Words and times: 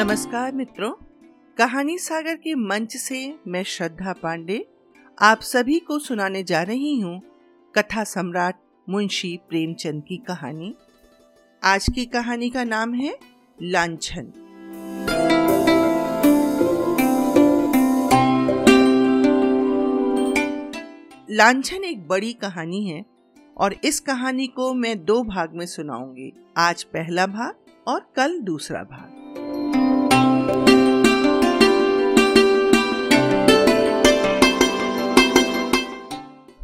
नमस्कार 0.00 0.52
मित्रों। 0.52 0.92
कहानी 1.58 1.98
सागर 1.98 2.34
के 2.34 2.54
मंच 2.54 2.96
से 2.96 3.38
मैं 3.46 3.62
श्रद्धा 3.62 4.12
पांडे 4.12 4.66
आप 5.18 5.40
सभी 5.40 5.78
को 5.78 5.98
सुनाने 5.98 6.42
जा 6.42 6.62
रही 6.62 7.00
हूँ 7.00 7.20
कथा 7.74 8.04
सम्राट 8.04 8.54
मुंशी 8.88 9.40
प्रेमचंद 9.48 10.02
की 10.08 10.16
कहानी। 10.16 10.74
आज 11.64 11.86
की 11.94 12.06
कहानी 12.06 12.50
का 12.50 12.64
नाम 12.64 12.94
है 12.94 13.18
लांछन। 13.62 14.32
लांछन 21.30 21.84
एक 21.84 22.08
बड़ी 22.08 22.32
कहानी 22.32 22.84
है 22.86 23.04
और 23.56 23.74
इस 23.84 24.00
कहानी 24.00 24.46
को 24.46 24.74
मैं 24.74 25.04
दो 25.04 25.22
भाग 25.22 25.54
में 25.54 25.66
सुनाऊँगी। 25.66 26.32
आज 26.56 26.82
पहला 26.82 27.26
भाग 27.26 27.54
और 27.88 28.12
कल 28.16 28.40
दूसरा 28.40 28.82
भाग। 28.82 29.19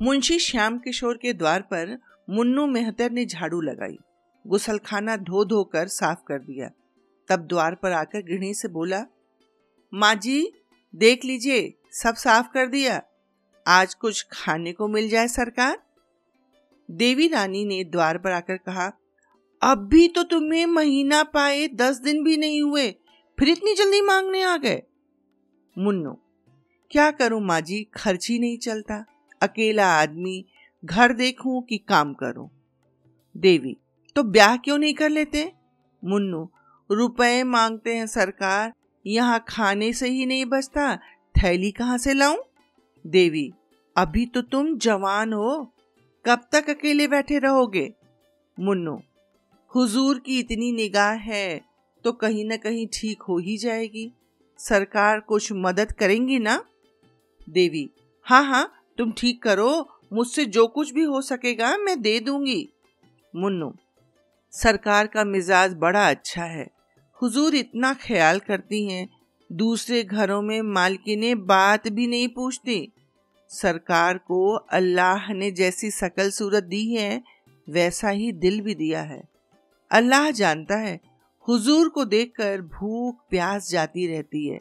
मुंशी 0.07 0.39
श्याम 0.39 0.79
किशोर 0.79 1.17
के 1.17 1.33
द्वार 1.33 1.61
पर 1.63 1.99
मुन्नू 2.31 2.67
मेहतर 2.67 3.11
ने 3.11 3.25
झाड़ू 3.27 3.61
लगाई, 3.61 3.97
गुसलखाना 4.45 5.17
धो 5.17 5.45
धो 5.45 5.63
कर 5.65 5.89
साफ़ 5.89 6.19
कर 6.29 6.39
दिया। 6.39 6.69
तब 7.29 7.47
द्वार 7.47 7.75
पर 7.75 7.93
आकर 7.93 8.23
गृहिणी 8.23 8.53
से 8.55 8.69
बोला, 8.69 9.03
माँ 9.93 10.15
जी, 10.15 10.53
देख 10.95 11.25
लीजिए, 11.25 11.73
सब 11.93 12.15
साफ़ 12.15 12.47
कर 12.55 12.67
दिया। 12.67 13.01
आज 13.67 13.95
कुछ 13.95 14.27
खाने 14.33 14.73
को 14.73 14.89
मिल 14.89 15.09
जाए 15.09 15.29
सरकार? 15.29 15.79
देवी 16.91 17.29
रानी 17.29 17.65
ने 17.65 17.83
द्वार 17.85 18.19
पर 18.19 18.33
आकर 18.33 18.57
कहा, 18.57 18.87
अब 19.63 19.89
भी 19.89 20.09
तो 20.09 20.23
तुम्हें 20.23 20.65
महीना 20.67 21.23
पाए 21.25 21.67
दस 21.69 21.97
दिन 21.97 22.23
भी 22.25 22.37
नहीं 22.37 22.63
हुए, 22.63 22.89
फिर 23.39 23.49
इतनी 23.49 23.75
जल्दी 23.75 24.03
मांगने 24.03 24.43
आ 24.43 24.57
गए? 24.57 24.83
मुन्नो, 25.79 26.19
क्या 26.91 27.11
करूँ 27.11 27.41
माँ 27.41 27.61
जी, 27.61 27.83
खर्च 27.95 28.29
ही 28.29 28.39
नहीं 28.39 28.59
चलता। 28.59 29.05
अकेला 29.43 29.87
आदमी, 29.93 30.45
घर 30.85 31.13
देखूँ 31.13 31.63
कि 31.63 31.79
काम 31.79 32.13
करूँ। 32.15 32.49
देवी 33.35 33.77
तो 34.17 34.23
ब्याह 34.23 34.57
क्यों 34.57 34.79
नहीं 34.79 34.95
कर 34.95 35.11
लेते? 35.11 35.53
मुन्नू, 36.03 36.49
रुपए 36.91 37.43
मांगते 37.43 37.97
हैं 37.97 38.07
सरकार, 38.07 38.73
यहाँ 39.05 39.45
खाने 39.49 39.93
से 39.93 40.09
ही 40.09 40.27
नहीं 40.27 40.45
बचता, 40.45 40.97
थैली 41.35 41.71
कहाँ 41.71 41.99
से 41.99 42.15
लाऊं? 42.15 42.37
देवी, 43.05 43.53
अभी 43.97 44.27
तो 44.27 44.43
तुम 44.43 44.77
जवान 44.79 45.33
हो, 45.33 45.73
कब 46.25 46.49
तक 46.53 46.71
अकेले 46.71 47.09
बैठे 47.09 47.39
रहोगे? 47.39 47.93
मुन्नू, 48.59 49.01
हुजूर 49.71 50.19
की 50.19 50.39
इतनी 50.41 50.73
निगाह 50.73 51.13
है 51.13 51.61
तो 52.05 52.13
कहीं 52.13 52.45
ना 52.45 52.57
कहीं 52.57 52.87
ठीक 52.93 53.23
हो 53.23 53.39
ही 53.39 53.57
जाएगी। 53.59 54.11
सरकार 54.59 55.21
कुछ 55.21 55.53
मदद 55.53 55.93
करेंगी 55.93 56.39
ना? 56.39 56.65
देवी 57.49 57.89
हाँ 58.27 58.45
हाँ 58.45 58.76
तुम 58.99 59.13
ठीक 59.13 59.43
करो, 59.43 59.89
मुझसे 60.13 60.45
जो 60.45 60.67
कुछ 60.67 60.93
भी 60.93 61.03
हो 61.03 61.21
सकेगा 61.21 61.77
मैं 61.77 62.01
दे 62.03 62.19
दूँगी। 62.21 62.69
मुन्नू, 63.35 63.73
सरकार 64.53 65.07
का 65.07 65.25
मिजाज 65.25 65.75
बड़ा 65.75 66.09
अच्छा 66.11 66.45
है। 66.45 66.67
हुजूर 67.19 67.55
इतना 67.55 67.93
ख्याल 67.95 68.39
करती 68.39 68.87
हैं, 68.87 69.09
दूसरे 69.51 70.03
घरों 70.05 70.43
में 70.43 70.61
मालकिने 70.63 71.35
बात 71.35 71.89
भी 71.89 72.07
नहीं 72.07 72.29
पूछती। 72.29 72.93
सरकार 73.51 74.19
को 74.19 74.55
अल्लाह 74.57 75.33
ने 75.33 75.51
जैसी 75.51 75.91
सकल 75.91 76.31
सूरत 76.31 76.65
दी 76.65 76.85
है, 76.95 77.23
वैसा 77.69 78.09
ही 78.09 78.33
दिल 78.33 78.61
भी 78.61 78.75
दिया 78.75 79.03
है। 79.03 79.23
अल्लाह 79.91 80.31
जानता 80.31 80.77
है, 80.77 81.01
हुजूर 81.49 81.89
को 81.89 82.05
देखकर 82.05 82.61
भूख 82.61 83.21
प्यास 83.31 83.71
जाती 83.71 84.07
रहती 84.07 84.47
है। 84.49 84.61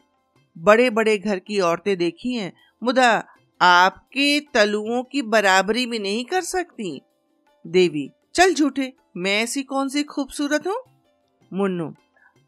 बड़े 0.55 0.89
बड़े 0.89 1.17
घर 1.17 1.39
की 1.39 1.59
औरतें 1.59 1.97
देखी 1.97 2.33
हैं, 2.33 2.51
मुदा 2.81 3.23
आपके 3.61 4.39
तलुओं 4.53 5.03
की 5.03 5.21
बराबरी 5.21 5.85
भी 5.85 5.99
नहीं 5.99 6.25
कर 6.25 6.41
सकती। 6.41 7.01
देवी, 7.65 8.09
चल 8.35 8.53
झूठे, 8.53 8.93
मैं 9.17 9.43
ऐसी 9.43 9.63
कौन 9.63 9.89
सी 9.89 10.03
खूबसूरत 10.03 10.67
हूँ? 10.67 10.77
मुन्नू, 11.53 11.93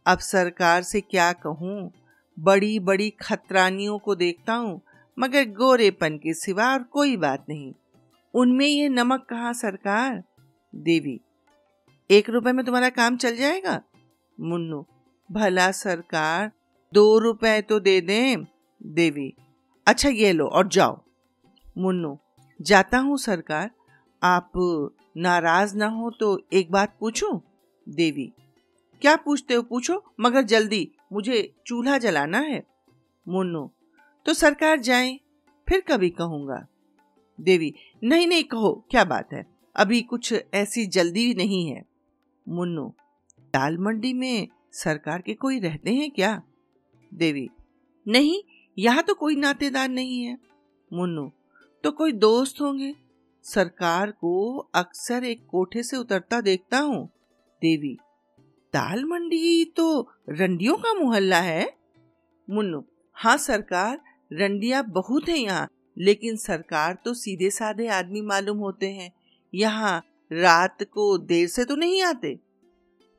अब 0.06 0.20
सरकार 0.20 0.84
से 0.84 1.02
क्या 1.02 1.32
कहूँ? 1.34 1.92
बड़ी 2.40 2.80
बड़ी 2.80 3.10
खतरानियों 3.10 3.98
को 4.00 4.16
देखता 4.16 4.54
हूँ, 4.54 4.82
मगर 5.18 5.44
गोरेपन 5.44 6.18
के 6.18 6.34
सिवा 6.34 6.72
और 6.74 6.84
कोई 6.84 7.18
बात 7.18 7.46
नहीं। 7.50 7.74
उनमें 8.34 8.66
ये 8.66 8.90
नमक 8.90 9.26
कहाँ 9.30 9.54
सरकार? 9.54 10.24
देवी, 10.76 11.20
एक 12.10 12.30
रुपए 12.30 12.52
में 12.52 12.66
तुम्हारा 12.66 12.90
काम 12.90 13.18
चल 13.18 13.36
जाएगा? 13.36 13.82
मुन्नू, 14.40 14.86
भला 15.30 15.72
सरकार, 15.72 16.52
दो 16.94 17.18
रुपए 17.20 17.62
तो 17.62 17.80
दे 17.80 18.00
दें। 18.02 18.46
देवी 18.82 19.34
अच्छा 19.88 20.10
ये 20.10 20.32
लो, 20.34 20.46
और 20.48 20.68
जाओ। 20.68 21.00
मुन्नू, 21.78 22.18
जाता 22.62 22.98
हूँ 22.98 23.18
सरकार। 23.18 23.70
आप 24.24 24.52
नाराज़ 25.18 25.76
ना 25.76 25.88
हो 25.88 26.10
तो 26.12 26.40
एक 26.54 26.72
बात 26.72 26.98
पूछूँ? 27.00 27.42
देवी, 27.90 28.32
क्या 29.02 29.16
पूछते 29.16 29.54
हो? 29.54 29.62
पूछो, 29.62 30.04
मगर 30.20 30.42
जल्दी, 30.42 30.92
मुझे 31.14 31.54
चूल्हा 31.68 31.98
जलाना 31.98 32.40
है। 32.40 32.64
मुन्नू 33.28 33.70
तो 34.26 34.34
सरकार 34.34 34.80
जाए, 34.80 35.20
फिर 35.68 35.82
कभी 35.82 36.10
कहूँगा। 36.10 36.66
देवी, 37.42 37.74
नहीं 38.04 38.28
नहीं, 38.28 38.44
कहो, 38.44 38.86
क्या 38.92 39.04
बात 39.04 39.34
है? 39.34 39.46
अभी 39.76 40.02
कुछ 40.02 40.34
ऐसी 40.54 40.86
जल्दी 40.86 41.34
नहीं 41.34 41.66
है। 41.68 41.84
मुन्नू 42.50 42.94
दाल 43.54 43.78
मंडी 43.78 44.14
में 44.14 44.48
सरकार 44.74 45.22
के 45.22 45.34
कोई 45.34 45.60
रहते 45.60 45.94
हैं 45.94 46.12
क्या? 46.12 46.42
देवी, 47.14 47.50
नहीं 48.08 48.42
यहाँ 48.78 49.04
तो 49.04 49.14
कोई 49.14 49.36
नातेदार 49.36 49.90
नहीं 49.90 50.22
है। 50.24 50.38
मुन्नू 50.92 51.32
तो 51.84 51.92
कोई 51.92 52.12
दोस्त 52.14 52.62
होंगे? 52.62 52.94
सरकार 53.46 54.12
को 54.12 54.58
अक्सर 54.76 55.24
एक 55.24 55.46
कोठे 55.50 55.84
से 55.84 55.98
उतरता 55.98 56.42
देखता 56.42 56.80
हूँ। 56.80 57.06
देवी, 57.62 57.94
दाल 58.74 59.04
मंडी 59.06 59.66
तो 59.78 60.08
रंडियों 60.30 60.76
का 60.78 60.94
मोहल्ला 60.94 61.40
है? 61.40 61.68
मुन्नू 62.48 62.84
हाँ 63.18 63.38
सरकार, 63.38 64.00
रंडिया 64.32 64.82
बहुत 64.84 65.30
है 65.30 65.38
यहाँ, 65.38 65.68
लेकिन 65.98 66.36
सरकार 66.38 66.98
तो 67.06 67.14
सीधे 67.14 67.50
साधे 67.52 67.88
आदमी 67.90 68.22
मालूम 68.24 68.58
होते 68.58 68.90
हैं। 68.90 69.12
यहाँ 69.54 70.02
रात 70.32 70.84
को 70.86 71.18
देर 71.20 71.48
से 71.48 71.66
तो 71.66 71.76
नहीं 71.76 72.02
आते। 72.04 72.38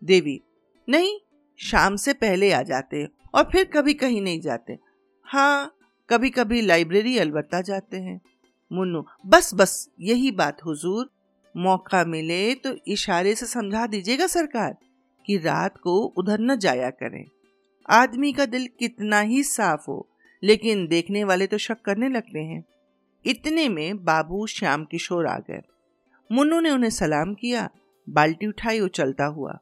देवी, 0.02 0.40
नहीं, 0.88 1.18
शाम 1.58 1.96
से 1.96 2.12
पहले 2.14 2.52
आ 2.52 2.62
जाते 2.62 3.04
और 3.34 3.48
फिर 3.52 3.64
कभी 3.66 3.94
कहीं 3.94 4.20
नहीं 4.22 4.40
जाते। 4.40 4.78
हाँ 5.28 5.74
कभी 6.08 6.28
कभी 6.30 6.60
लाइब्रेरी 6.60 7.16
अलबत्ता 7.18 7.60
जाते 7.60 7.96
हैं। 7.96 8.20
मुन्नू, 8.70 9.04
बस 9.26 9.50
बस, 9.54 9.88
यही 10.00 10.30
बात 10.30 10.64
हुजूर। 10.64 11.10
मौका 11.54 12.04
मिले 12.04 12.54
तो 12.54 12.74
इशारे 12.88 13.34
से 13.34 13.46
समझा 13.46 13.86
दीजिएगा 13.86 14.26
सरकार 14.26 14.76
कि 15.26 15.36
रात 15.36 15.76
को 15.76 15.98
उधर 16.16 16.40
न 16.40 16.56
जाया 16.56 16.90
करें। 16.92 17.24
आदमी 17.88 18.32
का 18.32 18.46
दिल 18.46 18.68
कितना 18.78 19.20
ही 19.20 19.42
साफ़ 19.42 19.84
हो, 19.88 20.08
लेकिन 20.42 20.86
देखने 20.86 21.24
वाले 21.24 21.46
तो 21.46 21.58
शक 21.58 21.80
करने 21.80 22.08
लगते 22.08 22.38
हैं। 22.38 22.64
इतने 23.24 23.68
में 23.68 24.04
बाबू 24.04 24.46
श्याम 24.46 24.84
किशोर 24.84 25.26
आ 25.26 25.38
गए। 25.40 25.60
मुन्नू 26.30 26.60
ने 26.60 26.70
उन्हें 26.70 26.90
सलाम 26.90 27.34
किया, 27.34 27.68
बाल्टी 28.08 28.46
उठाई 28.46 28.80
और 28.80 28.88
चलता 28.88 29.26
हुआ। 29.26 29.58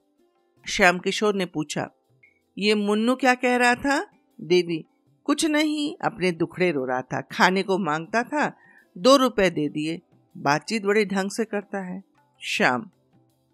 श्याम 0.67 0.99
किशोर 0.99 1.35
ने 1.35 1.47
पूछा, 1.47 1.91
ये 2.57 2.75
मुन्नू 2.75 3.15
क्या 3.15 3.35
कह 3.35 3.57
रहा 3.57 3.75
था? 3.75 4.07
देवी 4.39 4.85
कुछ 5.27 5.45
नहीं, 5.45 5.95
अपने 6.05 6.31
दुखड़े 6.33 6.71
रो 6.71 6.85
रहा 6.85 7.03
था। 7.03 7.21
खाने 7.21 7.63
को 7.63 7.79
माँगता 7.79 8.23
था, 8.23 8.53
दो 8.99 9.17
रुपए 9.17 9.51
दे 9.51 9.69
दिए। 9.69 10.01
बातचीत 10.37 10.85
बड़े 10.85 11.05
ढंग 11.05 11.31
से 11.31 11.45
करता 11.45 11.79
है। 11.85 12.03
श्याम, 12.41 12.91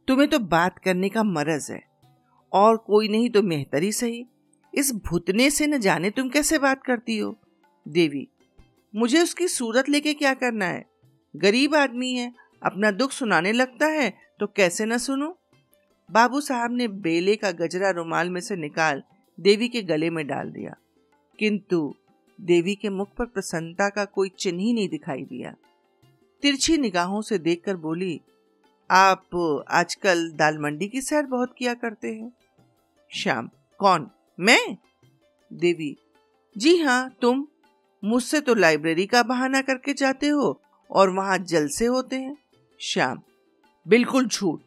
तुम्हें 0.09 0.29
तो 0.31 0.39
बात 0.39 0.79
करने 0.79 1.09
का 1.09 1.23
मरज 1.23 1.71
है। 1.71 1.83
और 2.53 2.77
कोई 2.77 3.09
नहीं 3.09 3.31
तो 3.31 3.43
मेहतरी 3.43 3.93
सही। 3.93 4.25
इस 4.75 4.93
भूतने 4.95 5.51
से 5.51 5.67
न 5.67 5.79
जाने 5.79 6.11
तुम 6.11 6.29
कैसे 6.29 6.59
बात 6.59 6.83
करती 6.85 7.19
हो? 7.19 7.39
देवी, 7.89 8.29
मुझे 8.95 9.23
उसकी 9.23 9.49
सूरत 9.49 9.89
लेके 9.89 10.15
क्या 10.15 10.35
करना 10.35 10.65
है? 10.65 10.85
गरीब 11.37 11.75
आदमी 11.75 12.13
है, 12.13 12.33
अपना 12.63 12.91
दुख 12.91 13.11
सुनाने 13.11 13.53
लगता 13.53 13.87
है 13.87 14.13
तो 14.41 14.47
कैसे 14.47 14.87
न 14.87 14.99
सुनो? 14.99 15.39
बाबू 16.11 16.41
साहब 16.41 16.73
ने 16.73 16.89
बेले 16.89 17.37
का 17.37 17.51
गजरा 17.51 17.91
रुमाल 17.91 18.31
में 18.31 18.41
से 18.41 18.57
निकाल 18.57 19.03
देवी 19.41 19.69
के 19.69 19.83
गले 19.83 20.11
में 20.11 20.27
डाल 20.27 20.51
दिया। 20.51 20.75
किंतु 21.39 21.95
देवी 22.41 22.75
के 22.75 22.89
मुख 22.89 23.09
पर 23.19 23.25
प्रसन्नता 23.25 23.89
का 23.89 24.05
कोई 24.05 24.29
चिन्ह 24.29 24.61
ही 24.61 24.73
नहीं 24.73 24.89
दिखाई 24.89 25.23
दिया। 25.23 25.55
तिरछी 26.43 26.77
निगाहों 26.79 27.21
से 27.23 27.39
देखकर 27.39 27.77
बोली, 27.77 28.21
आप 28.91 29.65
आजकल 29.71 30.31
दाल 30.31 30.59
मंडी 30.59 30.89
की 30.89 31.01
सैर 31.01 31.27
बहुत 31.27 31.55
किया 31.59 31.75
करते 31.75 32.09
हैं? 32.09 32.33
श्याम, 33.11 33.51
कौन? 33.79 34.11
मैं? 34.41 34.77
देवी, 35.53 35.97
जी 36.57 36.77
हाँ 36.77 37.15
तुम 37.21 37.47
मुझसे 38.05 38.41
तो 38.41 38.55
लाइब्रेरी 38.55 39.07
का 39.07 39.23
बहाना 39.23 39.61
करके 39.61 39.93
जाते 39.93 40.29
हो 40.29 40.61
और 40.91 41.11
वहाँ 41.11 41.39
जलसे 41.39 41.87
होते 41.87 42.17
हैं। 42.17 42.37
श्याम, 42.81 43.21
बिल्कुल 43.89 44.27
झूठ, 44.27 44.61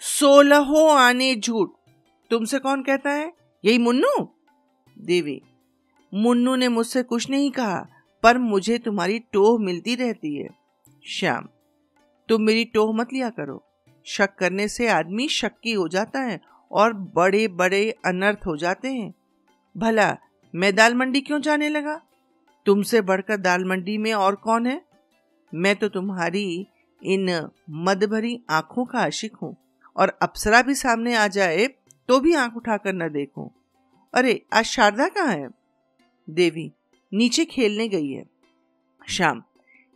सोलहो 0.00 0.86
आने 0.88 1.34
झूठ, 1.34 1.70
तुमसे 2.30 2.58
कौन 2.58 2.82
कहता 2.82 3.10
है? 3.10 3.32
यही 3.64 3.78
मुन्नू? 3.78 4.28
देवी 4.98 5.40
मुन्नू 6.16 6.54
ने 6.56 6.68
मुझसे 6.68 7.02
कुछ 7.02 7.30
नहीं 7.30 7.50
कहा, 7.50 7.86
पर 8.22 8.38
मुझे 8.38 8.78
तुम्हारी 8.78 9.18
टोह 9.18 9.58
मिलती 9.60 9.94
रहती 9.94 10.36
है। 10.36 10.48
श्याम, 11.06 11.48
तुम 12.28 12.42
मेरी 12.42 12.64
टोह 12.64 12.96
मत 12.96 13.12
लिया 13.12 13.30
करो। 13.30 13.62
शक 14.06 14.34
करने 14.34 14.68
से 14.68 14.88
आदमी 14.88 15.28
शक्की 15.28 15.72
हो 15.72 15.88
जाता 15.88 16.20
है 16.20 16.40
और 16.72 16.92
बड़े 16.92 17.48
बड़े 17.48 17.90
अनर्थ 18.06 18.46
हो 18.46 18.56
जाते 18.56 18.88
हैं। 18.88 19.14
भला, 19.76 20.16
मैं 20.54 20.74
दाल 20.74 20.94
मंडी 20.94 21.20
क्यों 21.20 21.40
जाने 21.40 21.68
लगा? 21.68 22.00
तुमसे 22.66 23.00
बढ़कर 23.00 23.36
दाल 23.36 23.64
मंडी 23.64 23.98
में 23.98 24.12
और 24.12 24.34
कौन 24.34 24.66
है? 24.66 24.82
मैं 25.54 25.76
तो 25.76 25.88
तुम्हारी 25.88 26.66
इन 27.02 27.50
मद 27.70 28.04
भरी 28.04 28.40
आँखों 28.50 28.84
का 28.84 28.98
आशिक 28.98 29.36
हूँ 29.36 29.56
और 29.96 30.18
अप्सरा 30.22 30.62
भी 30.62 30.74
सामने 30.74 31.14
आ 31.14 31.26
जाए 31.28 31.66
तो 32.08 32.20
भी 32.20 32.34
आँख 32.34 32.56
उठाकर 32.56 32.92
न 32.92 33.08
देखूँ। 33.08 33.50
अरे, 34.14 34.42
आज 34.52 34.64
शारदा 34.64 35.08
कहाँ 35.08 35.34
है? 35.34 35.65
देवी, 36.28 36.70
नीचे 37.12 37.44
खेलने 37.44 37.88
गई 37.88 38.10
है। 38.10 38.24
शाम 39.08 39.42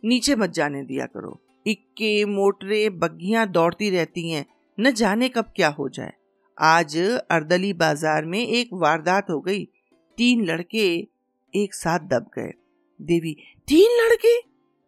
नीचे 0.03 0.35
मत 0.35 0.49
जाने 0.49 0.83
दिया 0.83 1.05
करो। 1.05 1.39
इक्के 1.67 2.25
मोटरे 2.25 2.89
बग्घियाँ 2.89 3.47
दौड़ती 3.47 3.89
रहती 3.89 4.29
हैं। 4.29 4.45
न 4.77 4.91
जाने 4.91 5.29
कब 5.29 5.51
क्या 5.55 5.69
हो 5.69 5.89
जाए। 5.89 6.13
आज 6.57 6.97
अर्दली 7.31 7.73
बाज़ार 7.73 8.25
में 8.25 8.39
एक 8.39 8.69
वारदात 8.73 9.29
हो 9.29 9.39
गई। 9.39 9.65
तीन 10.17 10.45
लड़के 10.45 10.87
एक 11.53 11.73
साथ 11.73 11.99
दब 11.99 12.29
गए। 12.35 12.51
देवी, 12.99 13.35
तीन 13.67 14.01
लड़के? 14.01 14.37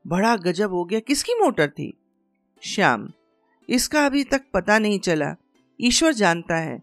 बड़ा 0.05 0.35
गजब 0.37 0.71
हो 0.71 0.83
गया। 0.85 0.99
किसकी 0.99 1.33
मोटर 1.33 1.69
थी? 1.69 1.93
श्याम, 2.63 3.07
इसका 3.69 4.05
अभी 4.05 4.23
तक 4.23 4.43
पता 4.53 4.79
नहीं 4.79 4.99
चला। 4.99 5.35
ईश्वर 5.79 6.13
जानता 6.13 6.55
है। 6.55 6.81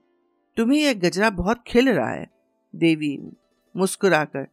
तुम्हें 0.56 0.80
यह 0.80 0.94
गजरा 0.94 1.30
बहुत 1.30 1.62
खिल 1.66 1.88
रहा 1.88 2.10
है। 2.10 2.26
देवी 2.74 3.16
मुस्कुराकर, 3.76 4.46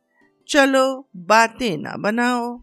चलो, 0.48 1.10
बातें 1.16 1.78
ना 1.78 1.96
बनाओ। 1.98 2.62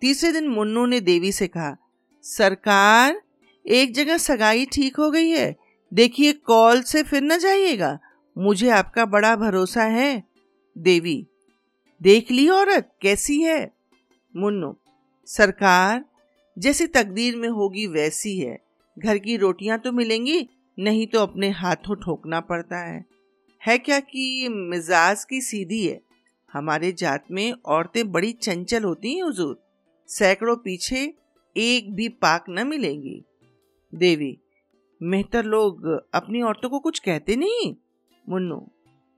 तीसरे 0.00 0.32
दिन 0.32 0.48
मुन्नू 0.48 0.86
ने 0.86 1.00
देवी 1.00 1.32
से 1.32 1.48
कहा, 1.48 1.76
सरकार, 2.22 3.22
एक 3.66 3.94
जगह 3.94 4.16
सगाई 4.16 4.66
ठीक 4.66 4.96
हो 4.96 5.10
गई 5.10 5.28
है। 5.28 5.56
देखिए, 5.94 6.32
कॉल 6.32 6.82
से 6.82 7.02
फिर 7.02 7.22
न 7.22 7.38
जाइएगा। 7.38 7.98
मुझे 8.38 8.70
आपका 8.70 9.04
बड़ा 9.04 9.36
भरोसा 9.36 9.82
है। 9.82 10.24
देवी, 10.78 11.26
देख 12.02 12.30
ली 12.30 12.48
औरत, 12.48 12.92
कैसी 13.02 13.42
है? 13.42 13.72
मुन्नू, 14.36 14.76
सरकार, 15.26 16.04
जैसी 16.58 16.86
तकदीर 16.86 17.36
में 17.36 17.48
होगी 17.48 17.86
वैसी 17.86 18.38
है। 18.38 18.71
घर 18.96 19.18
की 19.18 19.36
रोटियाँ 19.36 19.78
तो 19.78 19.92
मिलेंगी, 19.92 20.48
नहीं 20.78 21.06
तो 21.06 21.20
अपने 21.20 21.48
हाथों 21.50 21.94
ठोकना 21.94 22.40
पड़ता 22.40 22.78
है। 22.78 23.04
है 23.60 23.78
क्या 23.78 24.00
कि 24.00 24.48
मिजाज 24.50 25.24
की 25.24 25.40
सीधी 25.40 25.86
है? 25.86 26.00
हमारे 26.52 26.92
जात 26.92 27.24
में 27.30 27.52
औरतें 27.52 28.10
बड़ी 28.12 28.32
चंचल 28.32 28.84
होती 28.84 29.14
हैं, 29.14 29.22
हुजूर। 29.22 29.62
सैकड़ों 30.08 30.56
पीछे 30.56 31.14
एक 31.56 31.94
भी 31.94 32.08
पाक 32.08 32.44
न 32.48 32.66
मिलेंगी। 32.66 33.22
देवी, 33.92 34.36
मेहतर 35.00 35.44
लोग 35.44 35.86
अपनी 36.14 36.42
औरतों 36.42 36.70
को 36.70 36.78
कुछ 36.78 36.98
कहते 36.98 37.36
नहीं? 37.36 37.74
मुन्नू, 38.28 38.56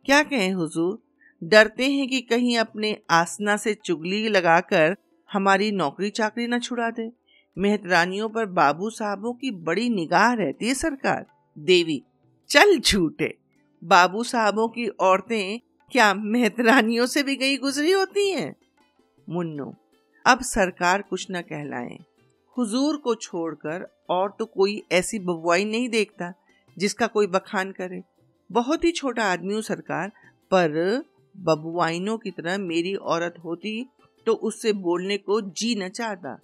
क्या 0.06 0.23
कहें 0.23 0.53
हुजूर? 0.53 1.03
डरते 1.43 1.91
हैं 1.91 2.09
कि 2.09 2.20
कहीं 2.20 2.56
अपने 2.59 2.97
आसना 3.11 3.56
से 3.56 3.75
चुगली 3.75 4.29
लगाकर 4.29 4.97
हमारी 5.31 5.70
नौकरी 5.73 6.11
चाकरी 6.11 6.47
न 6.47 6.59
छुड़ा 6.59 6.91
दे। 6.91 7.11
मेहतरानियों 7.56 8.29
पर 8.29 8.47
बाबू 8.47 8.91
साहबों 8.91 9.33
की 9.33 9.51
बड़ी 9.62 9.89
निगाह 9.91 10.33
रहती 10.33 10.69
है 10.69 10.75
सरकार। 10.75 11.27
देवी, 11.56 12.03
चल 12.51 12.79
झूठे। 12.79 13.35
बाबू 13.83 14.23
साहबों 14.25 14.69
की 14.69 14.87
औरतें 14.87 15.61
क्या 15.93 16.12
मेहतरानियों 16.15 17.06
से 17.06 17.23
भी 17.23 17.37
गई 17.37 17.56
गुजरी 17.56 17.91
होती 17.93 18.31
हैं? 18.31 18.55
मुन्नो, 19.29 19.75
अब 20.25 20.41
सरकार 20.43 21.03
कुछ 21.03 21.27
न 21.31 21.41
कहलाए। 21.43 21.99
हुजूर 22.56 22.97
को 22.97 23.15
छोड़कर 23.15 23.87
और 24.11 24.35
तो 24.39 24.45
कोई 24.47 24.83
ऐसी 24.93 25.19
बबुआई 25.19 25.65
नहीं 25.65 25.89
देखता 25.89 26.33
जिसका 26.77 27.06
कोई 27.06 27.27
बखान 27.27 27.71
करे। 27.73 28.03
बहुत 28.51 28.85
ही 28.85 28.91
छोटा 28.93 29.25
आदमी 29.25 29.55
हूँ 29.55 29.62
सरकार, 29.62 30.09
पर 30.51 31.03
बबुआइनों 31.35 32.17
की 32.19 32.31
तरह 32.31 32.59
मेरी 32.59 32.95
औरत 32.95 33.35
होती 33.45 33.85
तो 34.27 34.33
उससे 34.43 34.73
बोलने 34.73 35.17
को 35.19 35.41
जी 35.41 35.75
न 35.75 35.89
चाहता। 35.89 36.39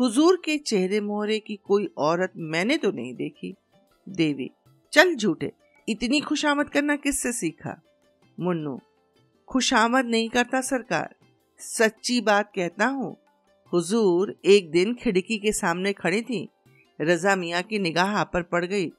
हुजूर 0.00 0.40
के 0.44 0.56
चेहरे 0.58 1.00
मोहरे 1.00 1.38
की 1.38 1.56
कोई 1.56 1.88
औरत 1.98 2.32
मैंने 2.36 2.76
तो 2.76 2.90
नहीं 2.90 3.14
देखी। 3.14 3.54
देवी, 4.08 4.50
चल 4.92 5.14
झूठे। 5.14 5.52
इतनी 5.88 6.20
खुशामद 6.20 6.68
करना 6.68 6.96
किससे 6.96 7.32
सीखा? 7.32 7.80
मुन्नू, 8.40 8.80
खुशामद 9.48 10.04
नहीं 10.04 10.28
करता 10.28 10.60
सरकार। 10.60 11.14
सच्ची 11.60 12.20
बात 12.20 12.52
कहता 12.54 12.86
हूँ, 12.86 13.16
हुजूर 13.72 14.34
एक 14.44 14.70
दिन 14.70 14.94
खिड़की 14.94 15.38
के 15.38 15.52
सामने 15.52 15.92
खड़ी 15.92 16.22
थी। 16.22 16.48
रजा 17.00 17.36
मियाँ 17.36 17.62
की 17.62 17.78
निगाह 17.78 18.16
आप 18.16 18.30
पर 18.34 18.42
पड़ 18.42 18.64
गई। 18.64 18.90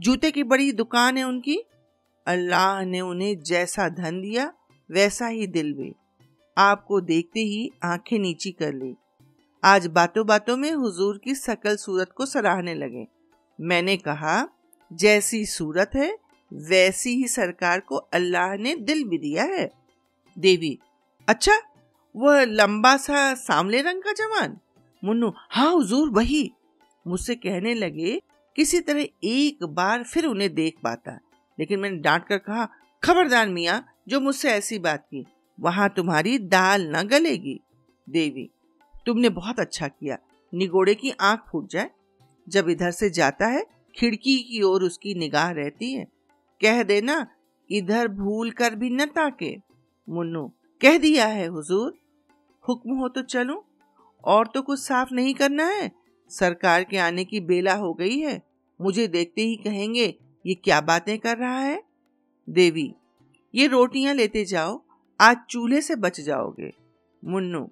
जूते 0.00 0.30
की 0.30 0.42
बड़ी 0.42 0.72
दुकान 0.72 1.16
है 1.16 1.24
उनकी। 1.24 1.58
अल्लाह 2.26 2.84
ने 2.84 3.00
उन्हें 3.00 3.40
जैसा 3.40 3.88
धन 3.88 4.20
दिया, 4.20 4.52
वैसा 4.90 5.26
ही 5.26 5.46
दिल 5.46 5.72
भी। 5.72 5.92
आपको 6.58 7.00
देखते 7.00 7.40
ही 7.40 7.70
आँखें 7.84 8.18
नीची 8.18 8.50
कर 8.50 8.72
ली। 8.74 8.94
आज 9.66 9.86
बातों 9.86 10.26
बातों 10.26 10.56
में 10.56 10.72
हुजूर 10.72 11.18
की 11.18 11.34
सकल 11.34 11.76
सूरत 11.76 12.12
को 12.12 12.26
सराहने 12.26 12.74
लगे। 12.74 13.06
मैंने 13.60 13.96
कहा, 13.96 14.48
जैसी 14.92 15.46
सूरत 15.46 15.90
है, 15.94 16.18
वैसी 16.52 17.10
ही 17.10 17.28
सरकार 17.28 17.80
को 17.80 17.96
अल्लाह 17.96 18.56
ने 18.56 18.76
दिल 18.76 19.04
भी 19.04 19.18
दिया 19.18 19.44
है। 19.44 19.70
देवी 20.38 20.78
अच्छा 21.28 21.52
वह 22.16 22.44
लंबा 22.44 22.96
सा 22.96 23.34
सामले 23.34 23.82
रंग 23.82 24.02
का 24.02 24.12
जवान? 24.12 24.58
मुन्नू 25.04 25.32
हाँ 25.36 25.72
हुजूर, 25.72 26.10
वही। 26.10 26.52
मुझसे 27.06 27.34
कहने 27.34 27.74
लगे, 27.74 28.22
किसी 28.56 28.80
तरह 28.80 29.06
एक 29.24 29.64
बार 29.64 30.02
फिर 30.02 30.26
उन्हें 30.26 30.54
देख 30.54 30.74
पाता। 30.82 31.18
लेकिन 31.58 31.80
मैंने 31.80 31.96
डांट 31.96 32.26
कर 32.26 32.38
कहा, 32.38 32.68
खबरदार 33.04 33.48
मिया, 33.48 33.84
जो 34.08 34.20
मुझसे 34.20 34.50
ऐसी 34.50 34.78
बात 34.78 35.00
की, 35.00 35.26
वहाँ 35.60 35.94
तुम्हारी 35.96 36.38
दाल 36.38 36.96
न 36.96 37.02
गलेगी। 37.02 37.60
देवी 38.08 38.50
तुमने 39.06 39.28
बहुत 39.28 39.60
अच्छा 39.60 39.88
किया। 39.88 40.18
निगोड़े 40.54 40.94
की 40.94 41.10
आँख 41.10 41.40
फूट 41.52 41.68
जाए। 41.68 41.90
जब 42.48 42.68
इधर 42.68 42.90
से 42.90 43.10
जाता 43.10 43.46
है, 43.46 43.66
खिड़की 43.96 44.38
की 44.38 44.62
ओर 44.62 44.82
उसकी 44.82 45.14
निगाह 45.14 45.50
रहती 45.50 45.92
है। 45.92 46.04
कह 46.60 46.82
देना, 46.82 47.26
इधर 47.70 48.08
भूल 48.08 48.50
कर 48.50 48.74
भी 48.74 48.90
न 48.90 49.06
ताके। 49.06 49.56
मुन्नू, 50.08 50.52
कह 50.82 50.98
दिया 50.98 51.26
है, 51.26 51.46
हुजूर। 51.46 51.98
हुक्म 52.68 52.94
हो 52.94 53.08
तो 53.08 53.22
चलो। 53.22 53.66
और 54.24 54.46
तो 54.46 54.62
कुछ 54.62 54.80
साफ़ 54.80 55.08
नहीं 55.12 55.34
करना 55.34 55.66
है। 55.66 55.92
सरकार 56.28 56.84
के 56.84 56.98
आने 56.98 57.24
की 57.24 57.40
बेला 57.40 57.74
हो 57.74 57.94
गई 57.94 58.18
है। 58.18 58.42
मुझे 58.80 59.06
देखते 59.06 59.42
ही 59.42 59.56
कहेंगे, 59.56 60.14
ये 60.46 60.54
क्या 60.54 60.80
बातें 60.80 61.18
कर 61.18 61.36
रहा 61.36 61.58
है? 61.58 61.82
देवी, 62.48 62.94
ये 63.54 63.66
रोटियाँ 63.66 64.14
लेते 64.14 64.44
जाओ। 64.44 64.82
आज 65.20 65.36
चूल्हे 65.50 65.80
से 65.80 65.96
बच 65.96 66.20
जाओगे। 66.20 66.72
मुन्नू 67.24 67.70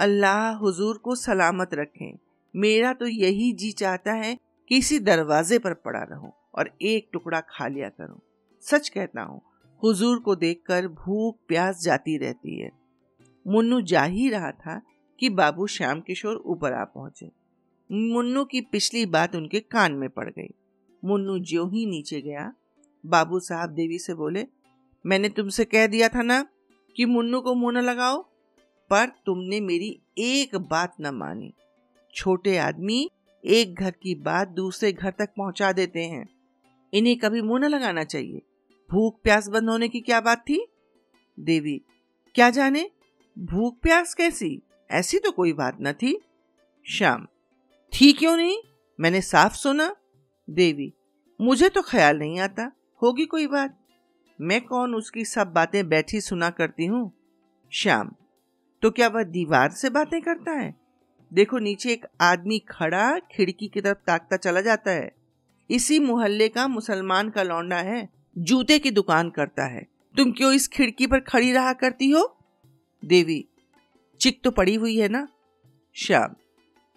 अल्लाह 0.00 0.52
हुजूर 0.56 0.98
को 0.98 1.14
सलामत 1.14 1.74
रखें। 1.74 2.18
मेरा 2.54 2.92
तो 2.92 3.06
यही 3.06 3.52
जी 3.52 3.70
चाहता 3.72 4.12
है 4.12 4.36
कि 4.70 4.76
इसी 4.78 4.98
दरवाजे 4.98 5.58
पर 5.58 5.74
पड़ा 5.76 6.02
रहूँ 6.02 6.32
और 6.54 6.70
एक 6.82 7.08
टुकड़ा 7.12 7.40
खा 7.40 7.66
लिया 7.66 7.88
करूँ। 7.88 8.20
सच 8.64 8.88
कहता 8.88 9.22
हूँ, 9.22 9.40
हुजूर 9.82 10.18
को 10.18 10.34
देखकर 10.36 10.86
भूख 10.88 11.36
प्यास 11.48 11.82
जाती 11.82 12.16
रहती 12.18 12.60
है। 12.60 12.70
मुन्नू 13.46 13.80
जा 13.82 14.02
ही 14.04 14.28
रहा 14.30 14.50
था 14.52 14.80
कि 15.18 15.28
बाबू 15.30 15.66
श्याम 15.66 16.00
किशोर 16.00 16.42
ऊपर 16.46 16.72
आ 16.72 16.84
पहुँचे। 16.84 17.30
मुन्नू 17.90 18.44
की 18.44 18.60
पिछली 18.62 19.04
बात 19.08 19.36
उनके 19.36 19.60
कान 19.60 19.92
में 19.92 20.08
पड़ 20.08 20.28
गई। 20.28 20.48
मुन्नू 21.02 21.38
ज्यो 21.40 21.66
ही 21.66 21.84
नीचे 21.86 22.20
गया, 22.20 22.52
बाबू 23.04 23.40
साहब 23.40 23.70
देवी 23.70 23.98
से 23.98 24.14
बोले, 24.14 24.46
मैंने 25.04 25.28
तुमसे 25.28 25.64
कह 25.64 25.86
दिया 25.86 26.08
था 26.08 26.22
ना 26.22 26.44
कि 26.96 27.04
मुन्नू 27.04 27.40
को 27.40 27.54
मुँह 27.54 27.72
न 27.72 27.84
लगाओ। 27.84 28.24
पर 28.90 29.06
तुमने 29.26 29.60
मेरी 29.60 30.00
एक 30.18 30.56
बात 30.56 30.94
न 31.00 31.14
मानी। 31.14 31.52
छोटे 32.14 32.56
आदमी 32.58 33.10
एक 33.44 33.74
घर 33.74 33.90
की 33.90 34.14
बात 34.14 34.48
दूसरे 34.48 34.92
घर 34.92 35.10
तक 35.10 35.28
पहुँचा 35.36 35.72
देते 35.72 36.04
हैं। 36.04 36.28
इन्हें 36.94 37.18
कभी 37.18 37.42
मुँह 37.42 37.60
न 37.60 37.64
लगाना 37.64 38.04
चाहिए। 38.04 38.42
भूख 38.90 39.20
प्यास 39.22 39.48
बंद 39.48 39.70
होने 39.70 39.88
की 39.88 40.00
क्या 40.00 40.20
बात 40.20 40.40
थी? 40.40 40.66
देवी, 41.40 41.80
क्या 42.34 42.50
जाने? 42.50 42.90
भूख 43.38 43.78
प्यास 43.80 44.14
कैसी? 44.14 44.62
ऐसी 44.90 45.18
तो 45.18 45.30
कोई 45.30 45.52
बात 45.52 45.76
न 45.80 45.92
थी। 45.92 46.20
श्याम 46.86 47.26
थी 47.92 48.12
क्यों 48.12 48.36
नहीं? 48.36 48.58
मैंने 49.00 49.20
साफ़ 49.20 49.54
सुना। 49.54 49.96
देवी, 50.50 50.92
मुझे 51.40 51.68
तो 51.68 51.82
ख्याल 51.82 52.18
नहीं 52.18 52.40
आता। 52.40 52.72
होगी 53.02 53.26
कोई 53.26 53.46
बात? 53.46 53.78
मैं 54.40 54.64
कौन 54.64 54.94
उसकी 54.94 55.24
सब 55.24 55.52
बातें 55.52 55.88
बैठी 55.88 56.20
सुना 56.20 56.50
करती 56.50 56.86
हूँ? 56.86 57.12
श्याम 57.72 58.12
तो 58.82 58.90
क्या 58.90 59.08
वह 59.08 59.22
दीवार 59.22 59.70
से 59.70 59.90
बातें 59.90 60.22
करता 60.22 60.52
है? 60.52 60.74
देखो, 61.32 61.58
नीचे 61.58 61.92
एक 61.92 62.06
आदमी 62.20 62.58
खड़ा 62.58 63.18
खिड़की 63.18 63.68
की 63.68 63.80
तरफ़ 63.80 63.98
ताकता 64.06 64.36
चला 64.36 64.60
जाता 64.60 64.90
है। 64.90 65.12
इसी 65.70 65.98
मोहल्ले 65.98 66.48
का 66.48 66.68
मुसलमान 66.68 67.30
का 67.30 67.42
लौंडा 67.42 67.76
है, 67.76 68.08
जूते 68.38 68.78
की 68.78 68.90
दुकान 68.90 69.30
करता 69.30 69.64
है। 69.64 69.86
तुम 70.16 70.32
क्यों 70.32 70.52
इस 70.52 70.68
खिड़की 70.68 71.06
पर 71.06 71.20
खड़ी 71.20 71.52
रहा 71.52 71.72
करती 71.72 72.10
हो? 72.10 72.36
देवी, 73.04 73.44
चिक 74.20 74.40
तो 74.44 74.50
पड़ी 74.50 74.74
हुई 74.74 74.98
है 74.98 75.08
ना? 75.08 75.28
श्याम, 75.94 76.34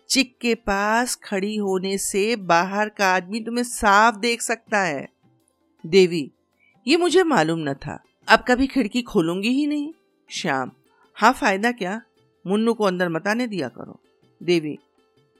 चिक 0.09 0.37
के 0.41 0.55
पास 0.55 1.15
खड़ी 1.15 1.55
होने 1.55 1.97
से 1.97 2.35
बाहर 2.35 2.89
का 2.89 3.13
आदमी 3.13 3.39
तुम्हें 3.39 3.63
साफ़ 3.63 4.15
देख 4.15 4.41
सकता 4.41 4.79
है। 4.79 5.09
देवी, 5.85 6.31
ये 6.87 6.97
मुझे 6.97 7.23
मालूम 7.23 7.59
न 7.59 7.73
था। 7.73 8.03
अब 8.27 8.43
कभी 8.47 8.67
खिड़की 8.67 9.01
खोलूँगी 9.01 9.49
ही 9.49 9.67
नहीं। 9.67 9.93
श्याम 10.29 10.71
हाँ 11.15 11.33
फ़ायदा 11.33 11.71
क्या? 11.71 12.01
मुन्नू 12.47 12.73
को 12.73 12.83
अंदर 12.83 13.09
मत 13.09 13.27
आने 13.27 13.47
दिया 13.47 13.67
करो। 13.67 13.99
देवी, 14.43 14.79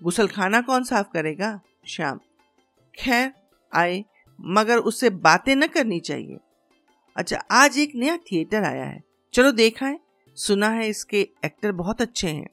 गुसल 0.04 0.28
खाना 0.28 0.62
कौन 0.62 0.84
साफ़ 0.84 1.08
करेगा? 1.14 1.62
श्याम, 1.88 2.20
खैर, 3.00 3.34
आए, 3.74 4.06
मगर 4.42 4.78
उससे 4.78 5.10
बातें 5.10 5.56
न 5.56 5.68
करनी 5.68 6.00
चाहिए। 6.00 6.38
अच्छा 7.16 7.38
आज 7.52 7.78
एक 7.78 7.92
नया 7.96 8.18
थिएटर 8.18 8.64
आया 8.64 8.86
है। 8.86 9.04
चलो 9.34 9.52
देखा 9.52 9.88
है। 9.88 10.00
सुना 10.36 10.70
है 10.70 10.90
इसके 10.90 11.30
एक्टर 11.46 11.72
बहुत 11.72 12.02
अच्छे 12.02 12.28
हैं। 12.28 12.50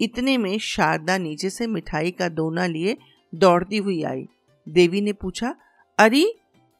इतने 0.00 0.38
में 0.38 0.58
शारदा 0.58 1.18
नीचे 1.18 1.50
से 1.50 1.66
मिठाई 1.66 2.10
का 2.10 2.28
दोना 2.28 2.66
लिए 2.66 2.96
दौड़ती 3.34 3.76
हुई 3.76 4.02
आई। 4.02 4.28
देवी 4.68 5.00
ने 5.00 5.12
पूछा, 5.12 5.56
अरे, 5.98 6.34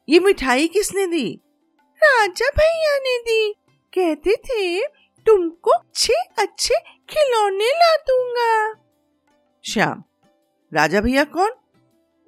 ये 0.08 0.20
मिठाई 0.20 0.68
किसने 0.68 1.06
दी? 1.06 1.40
राजा 1.96 2.46
भैया 2.46 2.98
ने 2.98 3.18
दी। 3.18 3.54
कहते 3.98 4.30
थे 4.30 4.80
तुमको 5.26 5.70
अच्छे 5.70 6.14
अच्छे 6.38 6.74
खिलौने 7.08 7.68
ला 7.72 7.94
दूँगा। 8.08 8.74
श्याम, 9.64 10.02
राजा 10.72 11.00
भैया 11.00 11.24
कौन? 11.24 11.50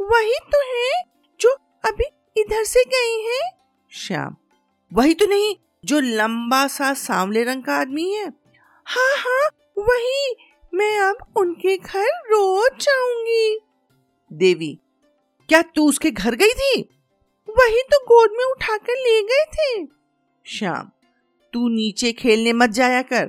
वही 0.01 0.39
तो 0.53 0.61
है 0.67 1.03
जो 1.41 1.51
अभी 1.85 2.05
इधर 2.37 2.65
से 2.65 2.85
गए 2.85 3.15
हैं। 3.23 3.51
श्याम, 3.93 4.37
वही 4.93 5.15
तो 5.15 5.27
नहीं, 5.27 5.55
जो 5.85 6.01
लंबा 6.01 6.67
सा 6.67 6.93
सांवले 6.95 7.45
रंग 7.45 7.65
का 7.65 7.77
आदमी 7.77 8.11
है। 8.11 8.27
हाँ 8.87 9.15
हाँ 9.17 9.49
वही, 9.79 10.37
मैं 10.75 10.99
अब 10.99 11.33
उनके 11.37 11.77
घर 11.77 12.09
रोज 12.27 12.71
जाऊँगी। 12.81 13.61
देवी, 14.31 14.79
क्या 15.49 15.63
तू 15.63 15.89
उसके 15.89 16.11
घर 16.11 16.35
गई 16.35 16.53
थी? 16.53 16.81
वही 17.49 17.83
तो 17.83 17.99
गोद 18.05 18.31
में 18.31 18.45
उठाकर 18.45 18.97
ले 18.99 19.21
गए 19.23 19.45
थे। 19.53 19.87
श्याम 20.47 20.91
तू 21.57 21.69
नीचे 21.69 22.13
खेलने 22.13 22.53
मत 22.53 22.71
जाया 22.71 23.03
कर। 23.03 23.27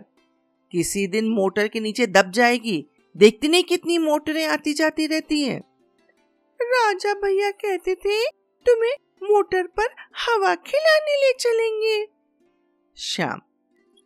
किसी 0.72 1.08
दिन 1.08 1.30
मोटर 1.30 1.68
के 1.68 1.80
नीचे 1.80 2.08
दब 2.08 2.32
जाएगी। 2.32 2.86
देखती 3.18 3.48
नहीं 3.48 3.64
कितनी 3.64 3.98
मोटरें 3.98 4.46
आती 4.46 4.74
जाती 4.74 5.08
रहती 5.08 5.44
हैं। 5.44 5.62
राजा 6.62 7.14
भैया 7.14 7.52
कहते 7.52 7.96
थे, 7.96 8.28
तुम्हें 8.66 8.94
मोटर 9.32 9.68
पर 9.68 9.86
हवा 10.28 10.56
खिलाने 10.56 11.16
ले 11.16 11.34
चलेंगे। 11.34 12.08
श्याम, 12.98 13.42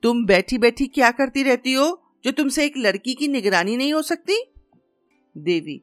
तुम 0.03 0.25
बैठी 0.25 0.57
बैठी 0.57 0.87
क्या 0.87 1.11
करती 1.11 1.43
रहती 1.43 1.73
हो, 1.73 2.03
जो 2.23 2.31
तुमसे 2.31 2.65
एक 2.65 2.73
लड़की 2.77 3.13
की 3.13 3.27
निगरानी 3.27 3.77
नहीं 3.77 3.93
हो 3.93 4.01
सकती? 4.01 4.53
देवी, 5.37 5.81